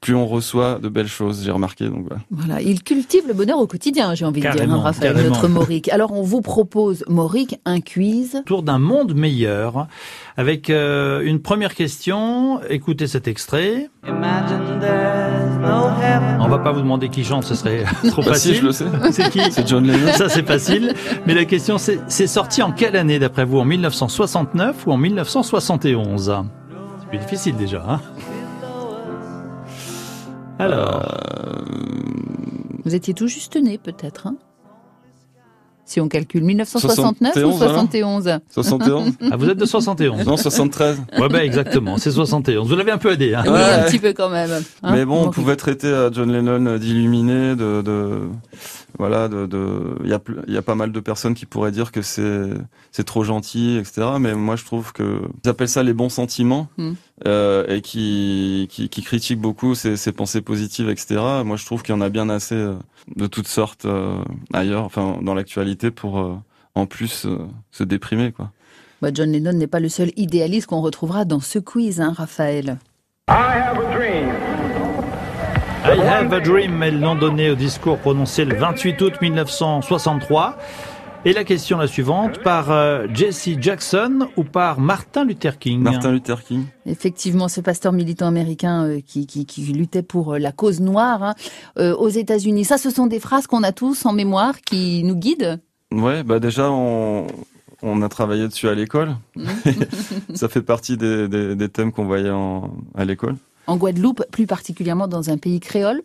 [0.00, 1.88] plus on reçoit de belles choses, j'ai remarqué.
[1.88, 2.22] Donc voilà.
[2.30, 5.30] Voilà, il cultive le bonheur au quotidien, j'ai envie de dire, hein, Raphaël, carrément.
[5.34, 5.88] notre Mauric.
[5.88, 8.36] Alors on vous propose, Mauric, un quiz.
[8.36, 9.86] Autour d'un monde meilleur,
[10.36, 12.60] avec euh, une première question.
[12.68, 13.90] Écoutez cet extrait.
[16.40, 18.54] On va pas vous demander qui chante, ce serait trop Bah si, facile.
[18.56, 18.84] je le sais.
[19.12, 20.12] C'est qui C'est John Lennon.
[20.12, 20.94] Ça c'est facile.
[21.26, 24.96] Mais la question c'est, c'est sorti en quelle année d'après vous En 1969 ou en
[24.98, 26.34] 1971
[27.00, 27.84] C'est plus difficile déjà.
[27.88, 28.00] Hein
[30.58, 31.02] Alors,
[32.84, 34.26] Vous étiez tout juste né, peut-être.
[34.26, 34.36] Hein?
[35.86, 41.02] Si on calcule 1969 ou 71, 71 71 ah, vous êtes de 71 Non, 73.
[41.18, 42.68] Ouais bah exactement, c'est 71.
[42.68, 43.34] Vous l'avez un peu aidé.
[43.34, 43.60] Hein Oui, Ouais.
[43.62, 44.50] un petit peu quand même.
[44.82, 48.20] hein, Mais bon, on pouvait traiter euh, John Lennon d'illuminé, de, de,
[48.98, 52.00] voilà, de, de, il y a, y pas mal de personnes qui pourraient dire que
[52.02, 52.48] c'est,
[52.92, 54.06] c'est trop gentil, etc.
[54.20, 56.92] Mais moi, je trouve que ils appellent ça les bons sentiments Mm.
[57.26, 61.20] euh, et qui, qui, qui critiquent beaucoup ces, ces pensées positives, etc.
[61.44, 62.74] Moi, je trouve qu'il y en a bien assez euh,
[63.14, 66.34] de toutes sortes euh, ailleurs, enfin, dans l'actualité, pour euh,
[66.74, 67.38] en plus euh,
[67.70, 68.50] se déprimer, quoi.
[69.02, 72.78] Bah, John Lennon n'est pas le seul idéaliste qu'on retrouvera dans ce quiz, hein, Raphaël.
[75.86, 80.56] I have a dream, elles l'ont donné au discours prononcé le 28 août 1963.
[81.26, 85.80] Et la question la suivante, par euh, Jesse Jackson ou par Martin Luther King?
[85.80, 86.64] Martin Luther King.
[86.84, 91.22] Effectivement, ce pasteur militant américain euh, qui, qui, qui luttait pour euh, la cause noire
[91.22, 91.34] hein,
[91.78, 92.66] euh, aux États-Unis.
[92.66, 95.60] Ça, ce sont des phrases qu'on a tous en mémoire qui nous guident.
[95.92, 97.26] Ouais, bah déjà on,
[97.82, 99.16] on a travaillé dessus à l'école.
[100.34, 103.36] Ça fait partie des, des, des thèmes qu'on voyait en, à l'école.
[103.66, 106.02] En Guadeloupe, plus particulièrement dans un pays créole.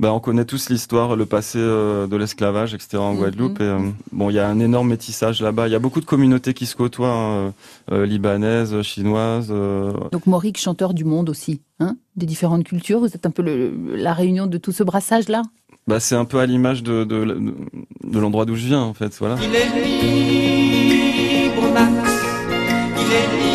[0.00, 2.96] Bah on connaît tous l'histoire, le passé euh, de l'esclavage, etc.
[2.98, 3.18] en Mhm.
[3.18, 3.60] Guadeloupe.
[3.60, 3.78] Et euh,
[4.12, 5.68] bon, il y a un énorme métissage là-bas.
[5.68, 7.52] Il y a beaucoup de communautés qui se côtoient, hein,
[7.92, 9.48] euh, libanaises, chinoises.
[9.50, 12.98] euh, Donc Mauric, chanteur du monde aussi, hein, des différentes cultures.
[13.00, 15.42] Vous êtes un peu le- la réunion de tout ce brassage-là?
[15.86, 17.54] bah c'est un peu à l'image de, de, de,
[18.04, 19.12] de l'endroit d'où je viens en fait.
[19.18, 19.36] Voilà.
[19.42, 19.66] Il est
[21.44, 21.90] libre, Max.
[22.96, 23.49] Il est libre.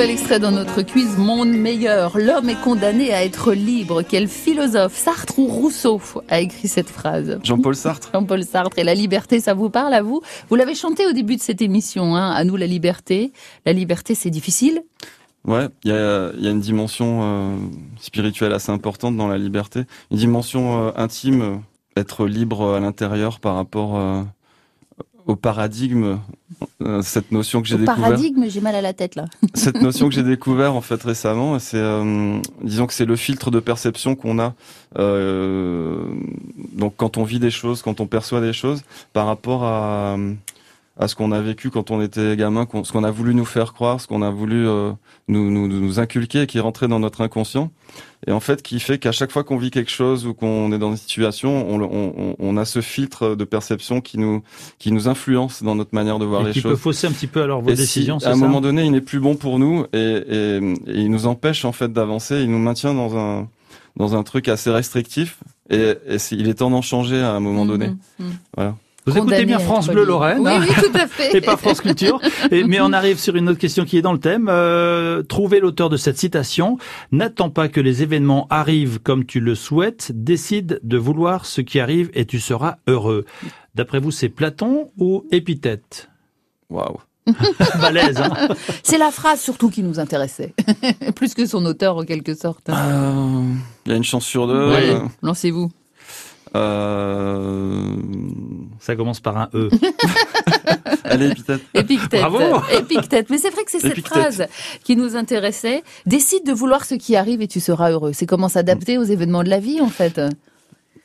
[0.00, 2.16] Nouvel extrait dans notre quiz Monde meilleur.
[2.16, 4.00] L'homme est condamné à être libre.
[4.00, 8.08] Quel philosophe, Sartre ou Rousseau, a écrit cette phrase Jean-Paul Sartre.
[8.14, 11.36] Jean-Paul Sartre et la liberté, ça vous parle à vous Vous l'avez chanté au début
[11.36, 13.30] de cette émission, hein, à nous la liberté.
[13.66, 14.84] La liberté, c'est difficile.
[15.44, 17.56] Ouais, il y a, il y a une dimension euh,
[18.00, 21.56] spirituelle assez importante dans la liberté, une dimension euh, intime, euh,
[22.00, 24.22] être libre à l'intérieur par rapport euh,
[25.30, 26.18] au paradigme,
[26.82, 29.26] euh, cette notion que j'ai découvert, paradigme, j'ai mal à la tête là.
[29.54, 33.50] cette notion que j'ai découvert en fait récemment, c'est, euh, disons que c'est le filtre
[33.50, 34.54] de perception qu'on a.
[34.98, 36.02] euh,
[36.72, 40.16] donc quand on vit des choses, quand on perçoit des choses, par rapport à
[41.00, 43.72] à ce qu'on a vécu quand on était gamin, ce qu'on a voulu nous faire
[43.72, 44.92] croire, ce qu'on a voulu euh,
[45.28, 47.70] nous, nous, nous, inculquer, qui est rentré dans notre inconscient,
[48.26, 50.78] et en fait qui fait qu'à chaque fois qu'on vit quelque chose ou qu'on est
[50.78, 54.42] dans une situation, on, on, on, a ce filtre de perception qui nous
[54.78, 56.72] qui nous influence dans notre manière de voir et les qui choses.
[56.72, 58.18] Qui peut fausser un petit peu alors vos décisions.
[58.18, 61.26] à un moment donné, il n'est plus bon pour nous et, et, et il nous
[61.26, 63.48] empêche en fait d'avancer, il nous maintient dans un
[63.96, 65.38] dans un truc assez restrictif
[65.70, 67.88] et, et il est temps d'en changer à un moment donné.
[67.88, 68.30] Mmh, mmh.
[68.54, 68.76] Voilà.
[69.06, 71.36] Vous écoutez bien France Bleu Lorraine, oui, hein oui, tout à fait.
[71.36, 72.20] et pas France Culture.
[72.50, 74.48] Et, mais on arrive sur une autre question qui est dans le thème.
[74.50, 76.78] Euh, trouver l'auteur de cette citation.
[77.12, 80.12] N'attends pas que les événements arrivent comme tu le souhaites.
[80.14, 83.24] Décide de vouloir ce qui arrive et tu seras heureux.
[83.74, 86.10] D'après vous, c'est Platon ou Épithète
[86.68, 86.98] Waouh.
[87.80, 88.48] Balèze, hein
[88.82, 90.54] C'est la phrase surtout qui nous intéressait,
[91.14, 92.64] plus que son auteur en quelque sorte.
[92.68, 93.42] Il euh,
[93.86, 94.70] y a une chance sur deux.
[94.70, 94.96] Ouais.
[95.22, 95.70] Lancez-vous.
[96.56, 97.94] Euh...
[98.80, 99.68] Ça commence par un E.
[101.04, 101.60] Allez, épithète.
[101.74, 102.20] Épictète.
[102.20, 102.62] Bravo.
[102.72, 103.30] Épictète.
[103.30, 104.46] Mais c'est vrai que c'est cette phrase
[104.84, 105.82] qui nous intéressait.
[106.06, 108.12] Décide de vouloir ce qui arrive et tu seras heureux.
[108.12, 110.20] C'est comment s'adapter aux événements de la vie, en fait.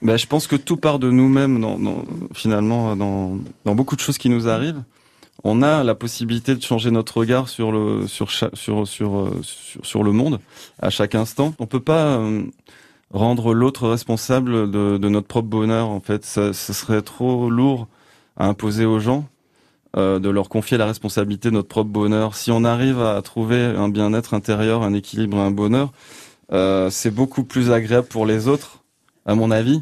[0.01, 2.03] Ben, je pense que tout part de nous-mêmes, dans, dans,
[2.33, 4.83] finalement, dans, dans beaucoup de choses qui nous arrivent.
[5.43, 9.85] On a la possibilité de changer notre regard sur le sur sur sur euh, sur,
[9.85, 10.39] sur le monde
[10.81, 11.53] à chaque instant.
[11.59, 12.43] On peut pas euh,
[13.13, 15.89] rendre l'autre responsable de, de notre propre bonheur.
[15.89, 17.87] En fait, ça, ce serait trop lourd
[18.37, 19.25] à imposer aux gens
[19.95, 22.35] euh, de leur confier la responsabilité de notre propre bonheur.
[22.35, 25.91] Si on arrive à trouver un bien-être intérieur, un équilibre, un bonheur,
[26.51, 28.83] euh, c'est beaucoup plus agréable pour les autres,
[29.25, 29.81] à mon avis,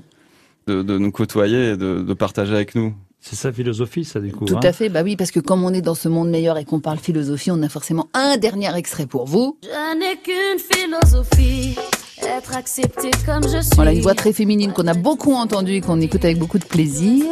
[0.67, 2.93] de, de nous côtoyer et de, de partager avec nous.
[3.19, 4.43] C'est sa philosophie, ça, du coup.
[4.43, 4.59] Tout hein.
[4.63, 4.89] à fait.
[4.89, 7.51] Bah oui, parce que comme on est dans ce monde meilleur et qu'on parle philosophie,
[7.51, 9.57] on a forcément un dernier extrait pour vous.
[9.63, 11.77] Je n'ai qu'une philosophie,
[12.27, 13.75] être accepté comme je suis.
[13.75, 16.65] Voilà, une voix très féminine qu'on a beaucoup entendue et qu'on écoute avec beaucoup de
[16.65, 17.25] plaisir.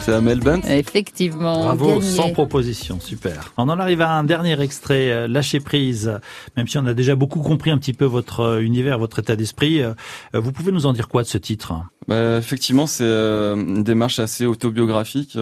[0.00, 1.62] C'est Amel Bent Effectivement.
[1.62, 2.02] Bravo, gagné.
[2.02, 3.52] sans proposition, super.
[3.56, 6.18] On en arrive à un dernier extrait, euh, lâcher prise.
[6.56, 9.36] Même si on a déjà beaucoup compris un petit peu votre euh, univers, votre état
[9.36, 9.94] d'esprit, euh,
[10.34, 11.74] vous pouvez nous en dire quoi de ce titre?
[12.08, 15.38] Bah, effectivement, c'est une démarche assez autobiographique.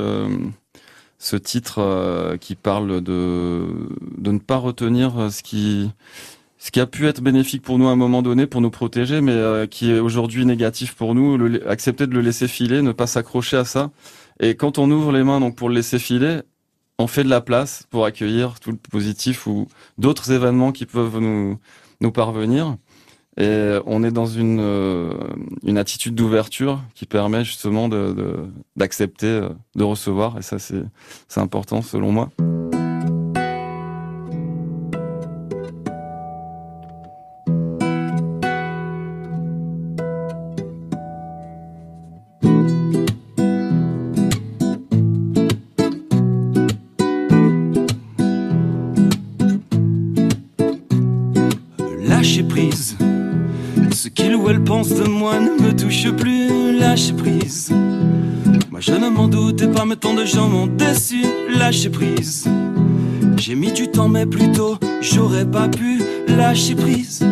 [1.18, 3.66] ce titre qui parle de
[4.18, 5.90] de ne pas retenir ce qui
[6.62, 9.22] ce qui a pu être bénéfique pour nous à un moment donné pour nous protéger,
[9.22, 11.38] mais euh, qui est aujourd'hui négatif pour nous.
[11.66, 13.90] Accepter de le laisser filer, ne pas s'accrocher à ça.
[14.40, 16.40] Et quand on ouvre les mains donc pour le laisser filer,
[16.98, 21.18] on fait de la place pour accueillir tout le positif ou d'autres événements qui peuvent
[21.18, 21.58] nous
[22.02, 22.76] nous parvenir.
[23.38, 25.14] Et on est dans une, euh,
[25.64, 28.36] une attitude d'ouverture qui permet justement de, de-
[28.76, 30.36] d'accepter, euh, de recevoir.
[30.36, 32.28] Et ça, c'est important selon moi.
[64.20, 67.24] Mais plutôt j'aurais pas pu lâcher prise.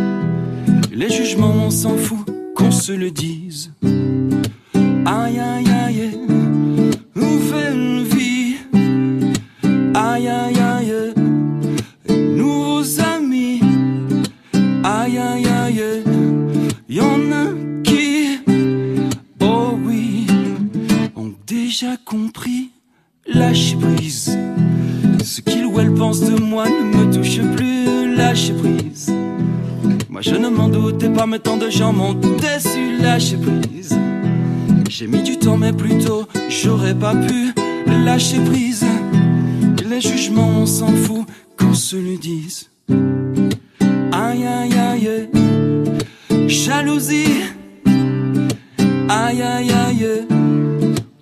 [49.10, 50.26] Aïe aïe aïe,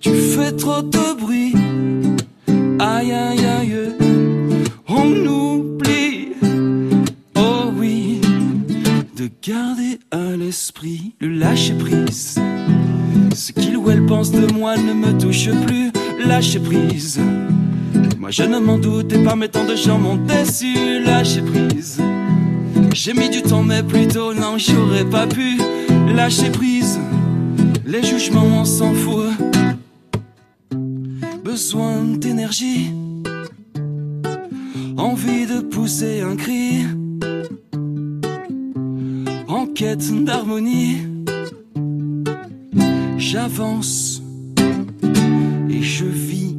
[0.01, 1.53] tu fais trop de bruit.
[2.79, 3.75] Aïe aïe aïe,
[4.89, 6.33] on oublie.
[7.37, 8.19] Oh oui,
[9.15, 12.39] de garder à l'esprit le lâcher prise.
[13.33, 15.91] Ce qu'il ou elle pense de moi ne me touche plus.
[16.25, 17.21] Lâcher prise.
[18.19, 20.99] Moi je ne m'en doutais pas, mais tant de gens m'ont déçu.
[21.05, 22.01] Lâcher prise.
[22.93, 25.57] J'ai mis du temps, mais plutôt non, j'aurais pas pu
[26.13, 26.99] lâcher prise.
[27.87, 29.31] Les jugements, s'en fout.
[31.41, 32.91] Besoin d'énergie,
[34.97, 36.85] envie de pousser un cri.
[39.47, 40.97] En quête d'harmonie,
[43.17, 44.21] j'avance
[45.69, 46.57] et je vis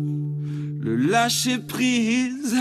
[0.80, 2.56] le lâcher prise.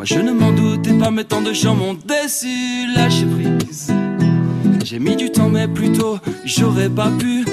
[0.00, 3.92] Moi je ne m'en doutais pas, mais tant de gens m'ont déçu, lâcher prise.
[4.82, 7.44] J'ai mis du temps, mais plutôt j'aurais pas pu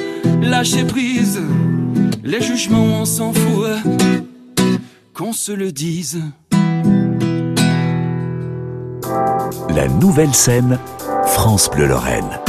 [0.42, 1.42] lâcher prise.
[2.24, 3.68] Les jugements, on s'en fout,
[5.14, 6.22] qu'on se le dise.
[9.76, 10.80] La nouvelle scène,
[11.26, 12.40] France Bleu Lorraine.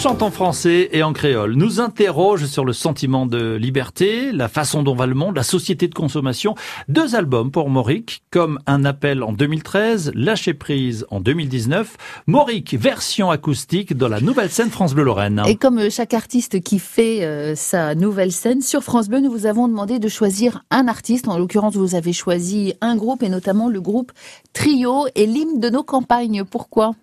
[0.00, 4.84] Chante en français et en créole, nous interroge sur le sentiment de liberté, la façon
[4.84, 6.54] dont va le monde, la société de consommation.
[6.86, 11.96] Deux albums pour Mauric, comme Un appel en 2013, Lâcher prise en 2019.
[12.28, 15.42] Mauric, version acoustique dans la nouvelle scène France Bleu Lorraine.
[15.48, 19.32] Et comme euh, chaque artiste qui fait euh, sa nouvelle scène, sur France Bleu, nous
[19.32, 21.26] vous avons demandé de choisir un artiste.
[21.26, 24.12] En l'occurrence, vous avez choisi un groupe et notamment le groupe
[24.52, 26.44] Trio et l'hymne de nos campagnes.
[26.44, 26.94] Pourquoi?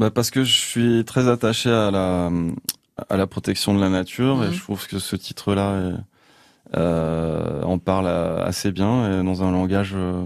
[0.00, 2.30] Bah parce que je suis très attaché à la
[3.10, 4.44] à la protection de la nature Mhm.
[4.44, 9.42] et je trouve que ce titre-là est- euh, en parle euh, assez bien et dans
[9.42, 10.22] un langage euh,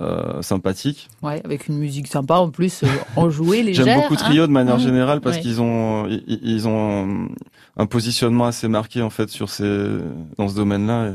[0.00, 1.08] euh, sympathique.
[1.22, 2.86] Ouais, avec une musique sympa en plus, euh,
[3.16, 3.84] enjouée, légère.
[3.86, 4.16] J'aime beaucoup hein.
[4.28, 4.82] Trio de manière Mhm.
[4.82, 5.42] générale parce Ouais.
[5.42, 7.28] qu'ils ont ils, ils ont
[7.76, 9.88] un positionnement assez marqué en fait sur ces
[10.36, 11.08] dans ce domaine-là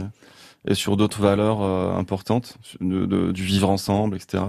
[0.66, 4.44] et, et sur d'autres valeurs euh, importantes de, de- du vivre ensemble, etc.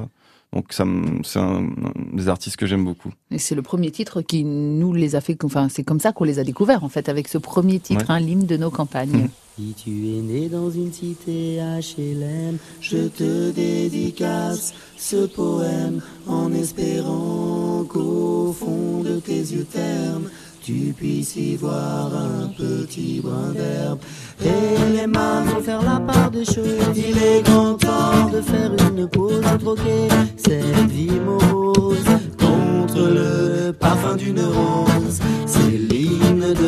[0.54, 0.84] Donc ça
[1.24, 1.68] c'est un,
[2.12, 3.10] des artistes que j'aime beaucoup.
[3.32, 6.24] Et c'est le premier titre qui nous les a fait, enfin, c'est comme ça qu'on
[6.24, 8.14] les a découverts, en fait, avec ce premier titre, Ouais.
[8.14, 9.28] hein, l'hymne de nos campagnes.
[9.56, 17.84] Si tu es né dans une cité HLM, je te dédicace ce poème en espérant
[17.88, 20.28] qu'au fond de tes yeux ternes,
[20.64, 23.98] tu puisses y voir un petit brin d'herbe.
[24.42, 26.96] Et les mains vont faire la part des choses.
[26.96, 31.20] Il est grand temps de faire une pause, de troquer cette vie
[32.38, 35.20] contre le parfum d'une rose.
[35.44, 35.73] C'est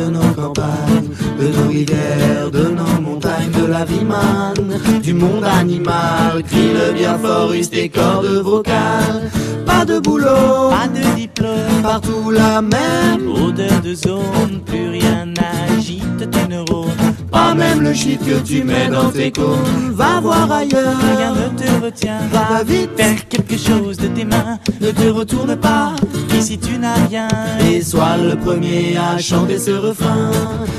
[0.07, 5.43] de nos campagnes, de nos rivières, de nos montagnes, de la vie manne, du monde
[5.43, 6.43] animal.
[6.47, 9.29] Crie le bien fort, use tes cordes vocales.
[9.65, 13.27] Pas de boulot, Pas de diplôme, partout la même.
[13.29, 17.06] odeur de zone, plus rien n'agite tes neurones.
[17.31, 19.91] Pas même le shit que tu mets dans tes cônes.
[19.91, 20.95] Va voir ailleurs.
[21.17, 24.57] Rien ne te retient, Va vite, faire quelque chose de tes mains.
[24.79, 25.93] ne te retourne pas.
[26.37, 27.27] Ici tu n'as rien,
[27.69, 30.31] Et sois le premier à chanter ce refrain.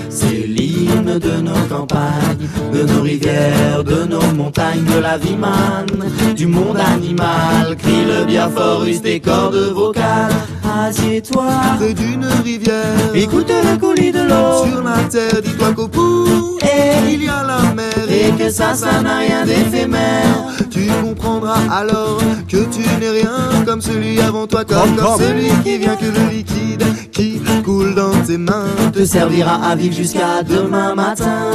[0.08, 0.46] C'est
[0.96, 6.78] de nos campagnes, de nos rivières, de nos montagnes, de la vie manne, du monde
[6.78, 7.76] animal.
[7.76, 10.32] Crie le bien fort, use tes cordes vocales.
[10.64, 11.46] assieds-toi.
[11.78, 14.66] Près d'une rivière, Écoute le coulis de l'eau.
[14.66, 17.84] sur la terre, dis-toi qu'au bout, Et il y a la mer.
[18.08, 20.46] Et que ça, ça n'a rien d'éphémère.
[20.70, 25.78] Tu comprendras alors que tu n'es rien comme celui avant toi, comme, comme celui qui
[25.78, 30.94] vient que le liquide qui coule dans tes mains te servira à vivre jusqu'à demain
[30.94, 31.52] matin.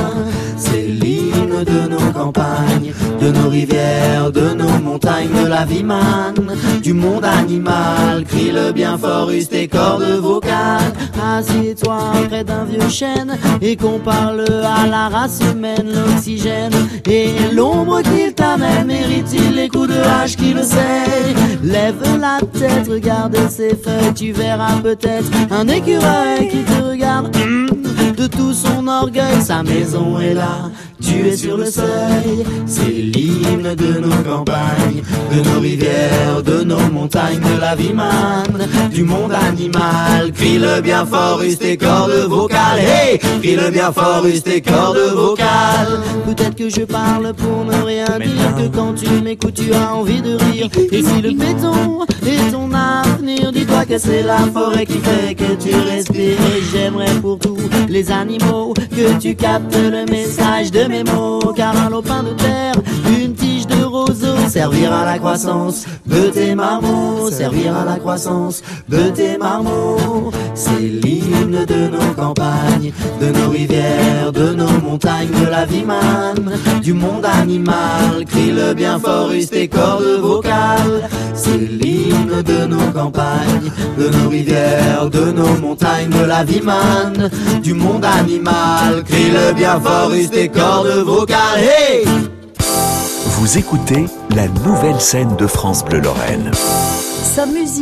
[0.58, 6.56] C'est l'hymne de nos campagnes, de nos rivières, de nos montagnes, de la vie manne,
[6.82, 8.24] du monde animal.
[8.28, 10.94] Crie le bien fort, use tes cordes vocales.
[11.22, 11.98] Assieds-toi
[12.30, 16.74] près d'un vieux chêne et qu'on parle à la race humaine, l'oxygène
[17.10, 18.88] et l'ombre qu'il t'amène.
[18.88, 21.34] Mérite-t-il les coups de hache qui le sait?
[21.64, 27.36] Lève la tête, regarde ses feuilles, tu verras peut-être un écureuil qui te regarde.
[27.36, 27.68] hum,
[28.24, 32.46] De tout son orgueil, sa maison est là, tu es sur le seuil.
[32.66, 38.66] C'est l'hymne de nos campagnes, de nos rivières, de nos montagnes, de la vie manne,
[38.94, 40.32] du monde animal.
[40.32, 42.80] Crie le bien fort, use tes cordes vocales.
[42.80, 46.00] Hey, crie le bien fort, use tes cordes vocales.
[46.26, 50.22] Peut-être que je parle pour ne rien dire, que quand tu m'écoutes, tu as envie
[50.22, 50.70] de rire.
[50.94, 55.56] Et si le béton est ton avenir, dis-toi que c'est la forêt qui fait que
[55.62, 56.38] tu respires.
[56.72, 57.58] J'aimerais pour tous
[57.90, 62.76] les animaux, que tu captes le message de mes mots, car un lopin de terre,
[63.08, 68.62] une tige de roseau, servir à la croissance de tes marmots, servir à la croissance
[68.90, 70.32] de tes marmots.
[70.54, 76.54] C'est l'hymne de nos campagnes, de nos rivières, de nos montagnes, de la vie manne,
[76.82, 81.10] du monde animal, crie le bien fort, use cordes vocales.
[81.34, 87.30] C'est l'hymne de nos campagnes, de nos rivières, de nos montagnes, de la vie manne,
[87.62, 91.60] du monde animal, crie le bien fort, use tes cordes vocales.
[91.60, 92.06] Hey!
[93.26, 96.52] Vous écoutez la nouvelle scène de France Bleu Lorraine.
[96.54, 97.73] Sa musique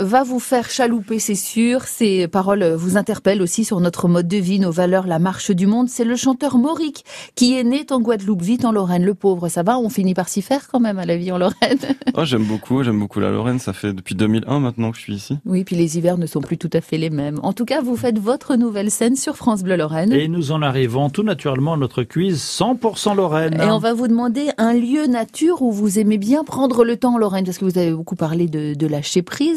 [0.00, 1.82] va vous faire chalouper, c'est sûr.
[1.82, 5.66] Ses paroles vous interpellent aussi sur notre mode de vie, nos valeurs, la marche du
[5.66, 5.88] monde.
[5.88, 7.04] C'est le chanteur Mauric
[7.34, 9.04] qui est né en Guadeloupe, vite en Lorraine.
[9.04, 11.38] Le pauvre, ça va On finit par s'y faire quand même à la vie en
[11.38, 11.78] Lorraine.
[12.14, 13.60] Oh, j'aime beaucoup, j'aime beaucoup la Lorraine.
[13.60, 15.38] Ça fait depuis 2001 maintenant que je suis ici.
[15.46, 17.38] Oui, puis les hivers ne sont plus tout à fait les mêmes.
[17.44, 20.12] En tout cas, vous faites votre nouvelle scène sur France Bleu Lorraine.
[20.12, 23.60] Et nous en arrivons tout naturellement à notre quiz 100% Lorraine.
[23.60, 27.14] Et on va vous demander un lieu nature où vous aimez bien prendre le temps
[27.14, 29.47] en Lorraine, parce que vous avez beaucoup parlé de, de lâcher prise.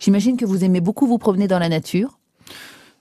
[0.00, 2.18] J'imagine que vous aimez beaucoup vous promener dans la nature.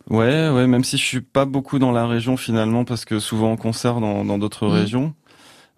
[0.10, 3.52] Ouais, ouais, même si je suis pas beaucoup dans la région finalement, parce que souvent
[3.52, 4.72] en concert dans dans d'autres Mm.
[4.72, 5.14] régions.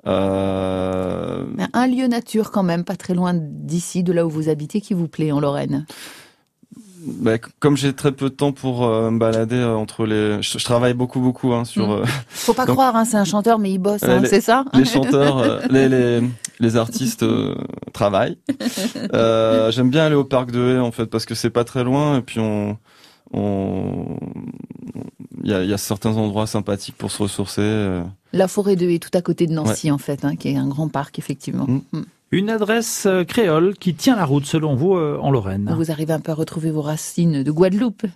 [0.05, 1.43] Euh,
[1.73, 4.93] Un lieu nature quand même, pas très loin d'ici, de là où vous habitez, qui
[4.93, 5.85] vous plaît en Lorraine.
[7.05, 10.57] bah, comme j'ai très peu de temps pour euh, me balader euh, entre les, je,
[10.57, 12.05] je travaille beaucoup beaucoup hein, sur Mm.
[12.29, 14.63] Faut pas Donc- croire, hein, c'est un chanteur, mais il bosse, hein, les- c'est ça?
[14.73, 16.21] les chanteurs, les, les
[16.63, 17.55] les artistes euh,
[17.93, 18.37] travaillent.
[19.13, 21.83] Euh, J'aime bien aller au parc de Haye en fait parce que c'est pas très
[21.83, 22.77] loin et puis on
[23.33, 24.17] on
[25.43, 27.61] il y a, il y a certains endroits sympathiques pour se ressourcer.
[27.61, 28.03] euh.
[28.31, 30.67] La forêt de Haye, tout à côté de Nancy, en fait, hein, qui est un
[30.67, 31.65] grand parc, effectivement.
[31.67, 31.81] Mm.
[31.91, 32.03] Mm.
[32.33, 35.71] Une adresse euh, créole qui tient la route selon vous euh, en Lorraine.
[35.77, 38.07] Vous arrivez un peu à retrouver vos racines de Guadeloupe.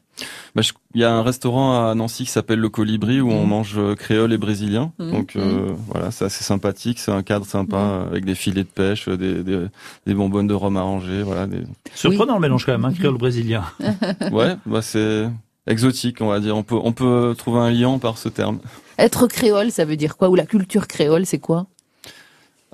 [0.56, 3.44] Bah, je- Il y a un restaurant à Nancy qui s'appelle le Colibri où on
[3.44, 3.48] Mhm.
[3.50, 4.92] mange euh, créole et brésilien.
[4.98, 5.12] Mhm.
[5.12, 8.08] Donc euh, voilà, c'est assez sympathique, c'est un cadre sympa Mhm.
[8.12, 9.68] avec des filets de pêche, des, des,
[10.08, 11.46] des bonbonnes de rhum arrangées, voilà.
[11.46, 11.62] Des...
[11.94, 13.66] Surprenant le mélange quand même, hein, créole brésilien.
[14.32, 15.30] Ouais, bah c'est
[15.68, 16.58] exotique, on va dire.
[16.58, 18.58] On peut on peut trouver un lien par ce terme.
[18.98, 20.30] Être créole, ça veut dire quoi?
[20.30, 21.68] Ou la culture créole, c'est quoi?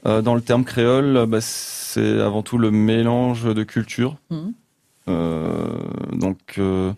[0.06, 4.18] Euh, dans le terme créole, bah, c'est avant tout le mélange de cultures.
[4.30, 4.54] Mhm.
[5.10, 5.68] Euh,
[6.14, 6.91] donc, euh,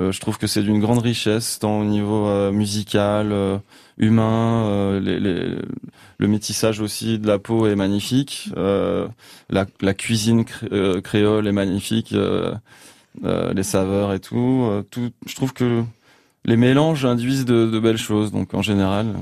[0.00, 3.58] euh, je trouve que c'est d'une grande richesse, tant au niveau euh, musical, euh,
[3.98, 5.56] humain, euh, les, les-
[6.18, 8.50] le métissage aussi de la peau est magnifique.
[8.56, 9.06] Euh,
[9.50, 12.54] la, la cuisine cré- créole est magnifique, euh,
[13.24, 15.10] euh, les saveurs et tout, euh, tout.
[15.26, 15.82] Je trouve que
[16.44, 18.32] les mélanges induisent de, de belles choses.
[18.32, 19.14] Donc, en général,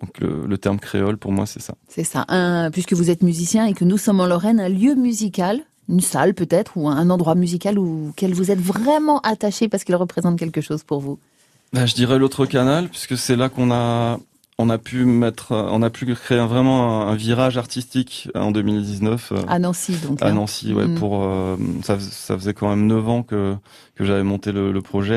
[0.00, 1.74] donc le, le terme créole pour moi, c'est ça.
[1.88, 2.24] C'est ça.
[2.28, 6.00] Un, puisque vous êtes musicien et que nous sommes en Lorraine, un lieu musical, une
[6.00, 10.60] salle peut-être, ou un endroit musical auquel vous êtes vraiment attaché parce qu'il représente quelque
[10.60, 11.18] chose pour vous.
[11.72, 14.18] Bah, je dirais l'autre canal, puisque c'est là qu'on a
[14.60, 19.30] on a pu mettre, on a pu créer vraiment un, un virage artistique en 2019
[19.32, 20.20] euh, À Nancy, donc.
[20.20, 20.32] à hein.
[20.32, 20.74] Nancy.
[20.74, 20.94] Ouais, Mm.
[20.96, 23.54] pour euh, ça, ça faisait quand même 9 ans que
[23.94, 25.14] que j'avais monté le, le projet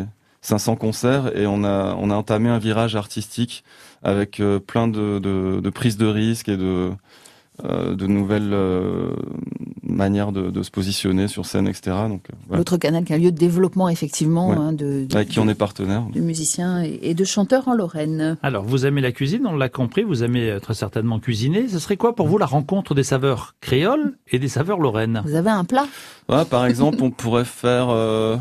[0.00, 0.04] et
[0.40, 3.62] 500 concerts et on a on a entamé un virage artistique
[4.02, 6.90] avec euh, plein de, de de prises de risques et de
[7.64, 9.10] euh, de nouvelles euh,
[9.82, 11.94] manières de, de se positionner sur scène, etc.
[12.08, 12.24] Donc.
[12.50, 14.56] L'autre canal qui est un lieu de développement, effectivement, Ouais.
[14.56, 16.02] hein, de, de, avec qui on est partenaire.
[16.12, 18.36] de musiciens et, et de chanteurs en Lorraine.
[18.42, 21.68] Alors, vous aimez la cuisine, on l'a compris, vous aimez très certainement cuisiner.
[21.68, 25.22] Ce serait quoi pour vous la rencontre des saveurs créoles et des saveurs lorraines?
[25.24, 25.86] Vous avez un plat?
[26.30, 28.36] Ouais, par exemple, on pourrait faire, euh,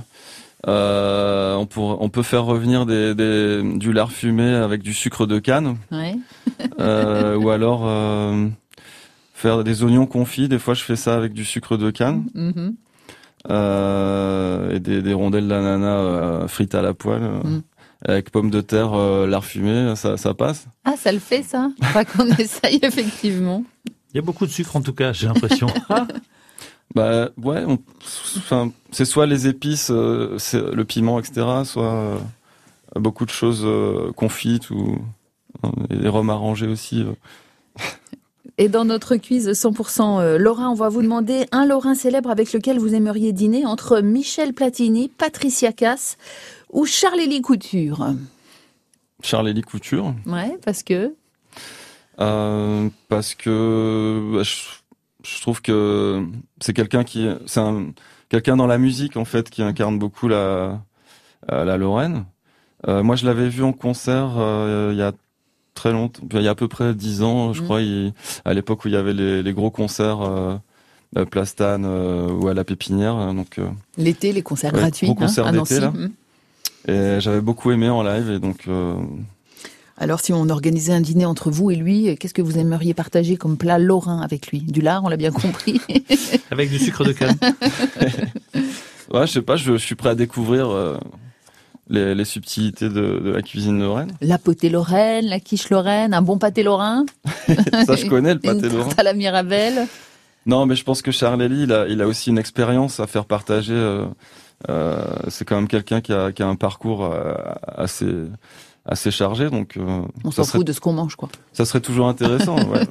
[0.68, 5.26] euh, on, pour, on peut faire revenir des, des, du lard fumé avec du sucre
[5.26, 6.16] de canne, ouais.
[6.80, 8.47] euh, ou alors euh,
[9.34, 10.47] faire des oignons confits.
[10.47, 12.76] Des fois, je fais ça avec du sucre de canne Mhm.
[13.49, 17.24] euh, et des, des rondelles d'ananas euh, frites à la poêle.
[17.24, 17.62] euh, Mm.
[18.03, 20.66] Avec pommes de terre, euh, lard fumé, ça, ça passe.
[20.86, 23.64] Ah, ça le fait, ça Pas qu'on essaye, effectivement.
[24.12, 25.68] Il y a beaucoup de sucre en tout cas, j'ai l'impression.
[26.96, 27.80] Ah, Bah ouais, on-
[28.38, 32.18] enfin c'est soit les épices, euh, le piment, etc., soit euh,
[32.96, 34.98] beaucoup de choses euh, confites ou
[35.89, 37.06] et des rhums arrangés aussi.
[38.58, 42.52] Et dans notre quiz 100% euh, Lorrain, on va vous demander un Lorrain célèbre avec
[42.54, 46.18] lequel vous aimeriez dîner entre Michel Platini, Patricia Cass
[46.72, 48.08] ou Charles-Élie Couture.
[49.24, 51.14] Charles-Élie Couture, Ouais, parce que?
[52.18, 54.56] Parce que bah, je,
[55.24, 56.26] je trouve que
[56.59, 57.88] c'est quelqu'un qui, c'est un
[58.30, 60.82] quelqu'un dans la musique en fait qui incarne beaucoup la
[61.51, 62.26] euh, la Lorraine.
[62.88, 65.11] Euh, moi, je l'avais vu en concert euh, il y a
[65.74, 67.65] très longtemps, il y a à peu près dix ans, je Mhm.
[67.65, 68.13] crois, il-
[68.45, 70.55] à l'époque où il y avait les, les gros concerts euh,
[71.17, 73.15] euh, Plastane ou à la Pépinière.
[73.17, 73.59] euh, Donc,
[73.97, 75.91] l'été, les concerts Ouais, gratuits gros concerts hein, à d'été, là.
[75.91, 76.11] Mm.
[76.88, 78.67] Et j'avais beaucoup aimé en live et donc.
[80.02, 82.93] Euh, alors, si on organisait un dîner entre vous et lui, qu'est-ce que vous aimeriez
[82.93, 84.60] partager comme plat lorrain avec lui?
[84.62, 85.80] Du lard, on l'a bien compris.
[86.52, 87.38] avec du sucre de canne.
[89.14, 90.70] ouais, je sais pas, je, suis prêt à découvrir.
[90.70, 90.97] Euh,
[91.89, 94.14] les, subtilités de, la cuisine lorraine.
[94.22, 97.06] La potée lorraine, la quiche lorraine, un bon pâté lorrain.
[97.86, 98.91] Ça, je connais le pâté une lorrain.
[98.97, 99.88] à la Mirabelle.
[100.45, 103.08] Non, mais je pense que Charles Elie, il a, il a aussi une expérience à
[103.08, 103.74] faire partager.
[103.74, 104.06] Euh,
[104.70, 107.34] euh, c'est quand même quelqu'un qui a, qui a un parcours euh,
[107.68, 108.12] assez
[108.86, 109.78] assez chargé, donc.
[110.24, 111.30] On s'en fout de ce qu'on mange, quoi.
[111.54, 112.56] Ça serait toujours intéressant.
[112.70, 112.82] ouais.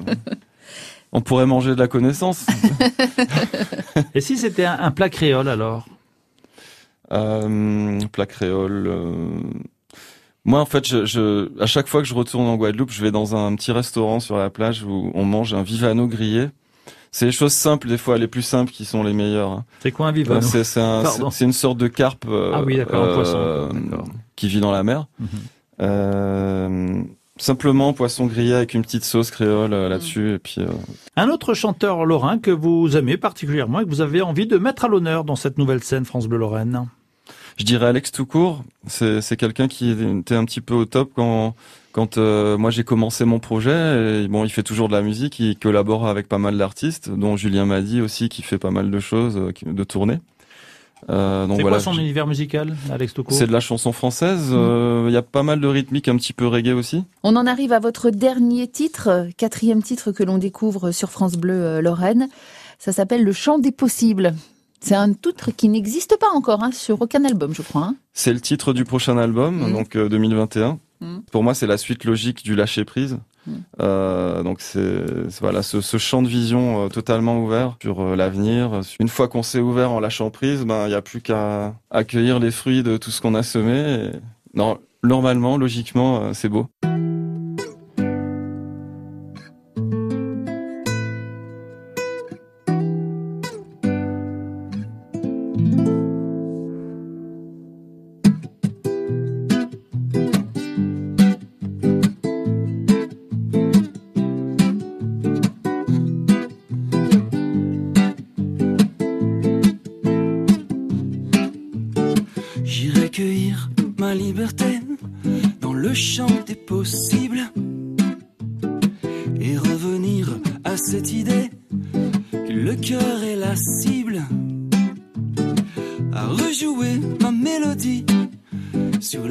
[1.11, 2.45] On pourrait manger de la connaissance.
[4.15, 5.85] Et si c'était un plat créole alors?
[7.11, 8.87] Euh, plat créole.
[8.87, 9.41] Euh.
[10.45, 13.11] Moi, en fait, je, je, à chaque fois que je retourne en Guadeloupe, je vais
[13.11, 16.49] dans un petit restaurant sur la plage où on mange un vivano grillé.
[17.11, 19.51] C'est les choses simples, des fois les plus simples, qui sont les meilleures.
[19.51, 19.65] Hein.
[19.81, 20.41] C'est quoi un vivano?
[20.41, 22.25] C'est une sorte de carpe.
[22.27, 23.37] Euh, ah oui, poisson.
[23.37, 23.69] Euh,
[24.37, 25.07] qui vit dans la mer.
[25.19, 25.27] Mhm.
[25.81, 27.03] Euh,
[27.37, 30.57] simplement poisson grillé avec une petite sauce créole euh, là-dessus et puis.
[30.59, 30.67] Euh,
[31.15, 34.85] un autre chanteur lorrain que vous aimez particulièrement et que vous avez envie de mettre
[34.85, 36.87] à l'honneur dans cette nouvelle scène France Bleu Lorraine.
[37.57, 38.63] Je dirais Alex Toucourt.
[38.87, 41.55] C'est c'est quelqu'un qui était un petit peu au top quand
[41.91, 44.23] quand euh, moi j'ai commencé mon projet.
[44.23, 47.37] Et, bon, il fait toujours de la musique, il collabore avec pas mal d'artistes, dont
[47.37, 50.19] Julien Madi aussi qui fait pas mal de choses, de tournées.
[51.09, 54.47] Euh, c'est quoi son univers musical, Alex Tocco C'est de la chanson française.
[54.49, 54.59] Il mm.
[54.59, 57.03] euh, y a pas mal de rythmique, un petit peu reggae aussi.
[57.23, 61.53] On en arrive à votre dernier titre, quatrième titre que l'on découvre sur France Bleu
[61.53, 62.29] euh, Lorraine.
[62.79, 64.33] Ça s'appelle Le Chant des possibles.
[64.79, 67.83] C'est un titre qui n'existe pas encore hein, sur aucun album, je crois.
[67.83, 67.95] Hein.
[68.13, 69.73] C'est le titre du prochain album, mm.
[69.73, 70.79] donc 2021.
[71.01, 71.19] Mm.
[71.31, 73.17] Pour moi, c'est la suite logique du lâcher prise.
[73.81, 75.03] Euh, donc c'est
[75.39, 78.81] voilà ce, champ de vision euh, totalement ouvert sur euh, l'avenir.
[78.99, 82.39] Une fois qu'on s'est ouvert en lâchant prise, ben il n'y a plus qu'à accueillir
[82.39, 84.11] les fruits de tout ce qu'on a semé.
[84.53, 86.67] non, normalement, logiquement, c'est beau.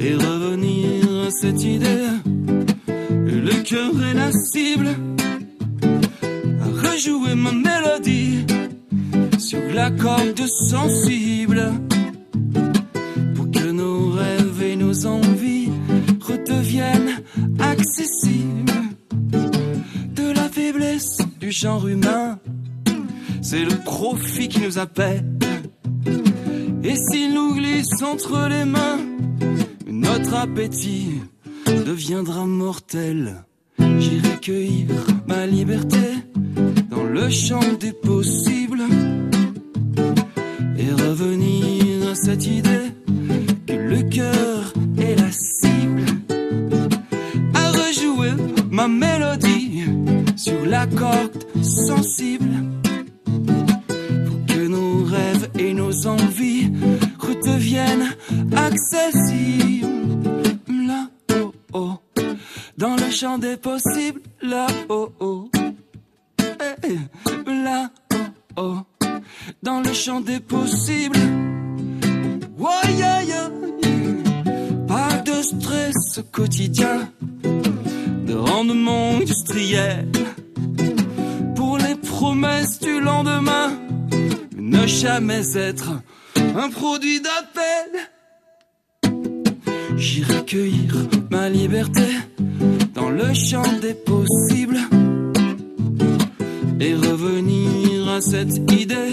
[0.00, 2.08] et revenir à cette idée.
[2.86, 4.88] Le cœur est la cible,
[6.60, 8.46] à rejouer ma mélodie
[9.38, 11.70] sur la corde sensible.
[15.06, 15.70] envies
[16.20, 17.22] redeviennent
[17.58, 18.72] accessibles.
[20.14, 22.38] De la faiblesse du genre humain,
[23.40, 25.24] c'est le profit qui nous appelle.
[26.82, 28.98] Et s'il nous glisse entre les mains,
[30.20, 31.22] notre appétit
[31.66, 33.44] deviendra mortel.
[33.78, 34.88] J'irai cueillir
[35.26, 35.98] ma liberté
[36.90, 38.82] dans le champ des possibles
[40.76, 42.92] et revenir à cette idée
[43.66, 46.04] que le cœur la cible.
[47.54, 48.32] À rejouer
[48.70, 49.84] ma mélodie
[50.36, 52.52] sur la corde sensible.
[53.24, 56.70] Pour que nos rêves et nos envies
[57.18, 58.14] redeviennent
[58.54, 59.29] accessibles.
[63.20, 64.22] Champ des possibles.
[64.40, 65.50] Là, oh, oh.
[67.46, 67.90] Là,
[68.56, 68.78] oh, oh,
[69.62, 71.18] dans le champ des possibles.
[72.58, 73.50] Oh, yeah, yeah
[75.26, 77.12] de stress quotidien,
[78.26, 80.08] de rendement industriel.
[81.56, 83.78] Pour les promesses du lendemain,
[84.56, 85.92] ne jamais être
[86.56, 87.90] un produit d'appel.
[89.98, 90.94] J'irai cueillir
[91.30, 92.06] ma liberté
[92.94, 94.78] dans le champ des possibles
[96.80, 99.12] et revenir à cette idée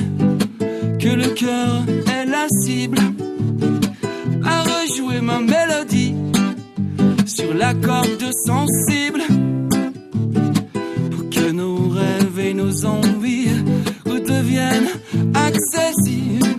[1.00, 3.00] que le cœur est la cible.
[4.46, 4.68] À
[5.18, 6.14] comme un mélodie
[7.26, 9.22] sur la corde sensible
[11.12, 13.50] pour que nos rêves et nos envies
[14.06, 14.90] redeviennent
[15.34, 16.57] accessibles.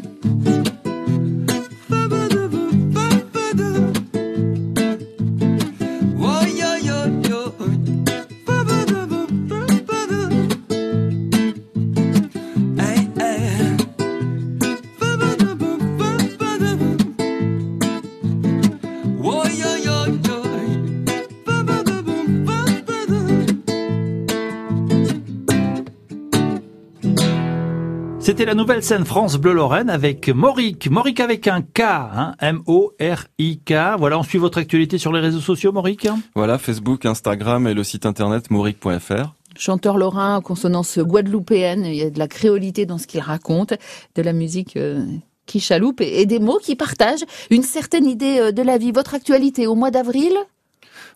[28.49, 30.89] La nouvelle scène France Bleu Lorraine avec Moric.
[30.91, 33.75] Moric avec un K, hein, M-O-R-I-K.
[33.99, 36.09] Voilà, on suit votre actualité sur les réseaux sociaux, Moric.
[36.35, 39.35] Voilà, Facebook, Instagram et le site internet mauric.fr.
[39.55, 43.75] Chanteur lorrain consonance guadeloupéenne, il y a de la créolité dans ce qu'il raconte,
[44.15, 45.05] de la musique euh,
[45.45, 48.93] qui chaloupe et, et des mots qui partagent une certaine idée euh, de la vie.
[48.93, 50.33] Votre actualité au mois d'avril?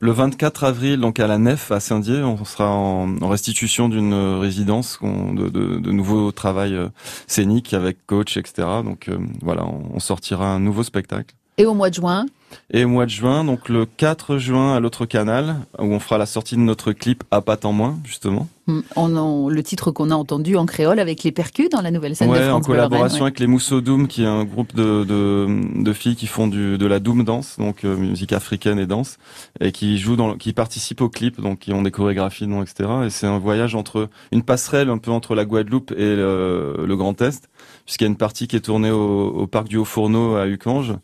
[0.03, 4.99] Le 24 avril, donc à la Nef à Saint-Dié, on sera en, restitution d'une résidence
[5.01, 6.89] de, de, nouveaux travail euh,
[7.29, 8.67] scéniques avec coach, etc.
[8.83, 11.37] Donc euh, voilà, on sortira un nouveau spectacle.
[11.57, 12.27] et au mois de juin.
[12.73, 16.19] Et au mois de juin, donc le 4 juin à l'autre canal, où on fera
[16.19, 18.49] la sortie de notre clip à pas en moins, justement.
[18.69, 21.91] Hmm, On en- le titre qu'on a entendu en créole avec les percus dans la
[21.91, 23.23] nouvelle scène de Ouais, en France Lorraine, collaboration ouais.
[23.25, 26.79] avec les Mousseau Doom, qui est un groupe de, de, de filles qui font du,
[26.79, 29.19] de la Doom dance, donc euh, musique africaine et danse,
[29.61, 32.89] et qui jouent dans, qui participent au clip, donc qui ont des chorégraphies, donc, etc.
[33.07, 36.97] Et c'est un voyage entre une passerelle un peu entre la Guadeloupe et le, le
[36.97, 37.49] Grand Est,
[37.85, 40.95] puisqu'il y a une partie qui est tournée au, au parc du Haut-Fourneau à Ucange,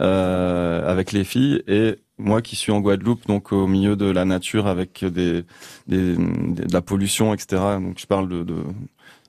[0.00, 4.24] euh, avec les filles, et moi qui suis en Guadeloupe, donc au milieu de la
[4.24, 5.42] nature avec des,
[5.88, 7.60] des, des- de la pollution, etc.
[7.80, 8.54] Donc je parle de, de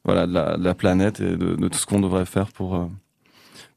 [0.05, 2.75] voilà de la, de la planète et de, de tout ce qu'on devrait faire pour
[2.75, 2.85] euh,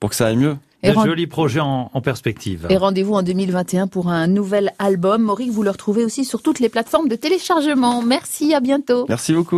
[0.00, 0.56] pour que ça aille mieux.
[0.82, 2.66] Et Un joli projet en, en perspective.
[2.68, 5.22] Et rendez-vous en 2021 pour un nouvel album.
[5.22, 8.02] Maurice, vous le retrouvez aussi sur toutes les plateformes de téléchargement.
[8.02, 9.06] Merci, à bientôt.
[9.08, 9.54] Merci beaucoup.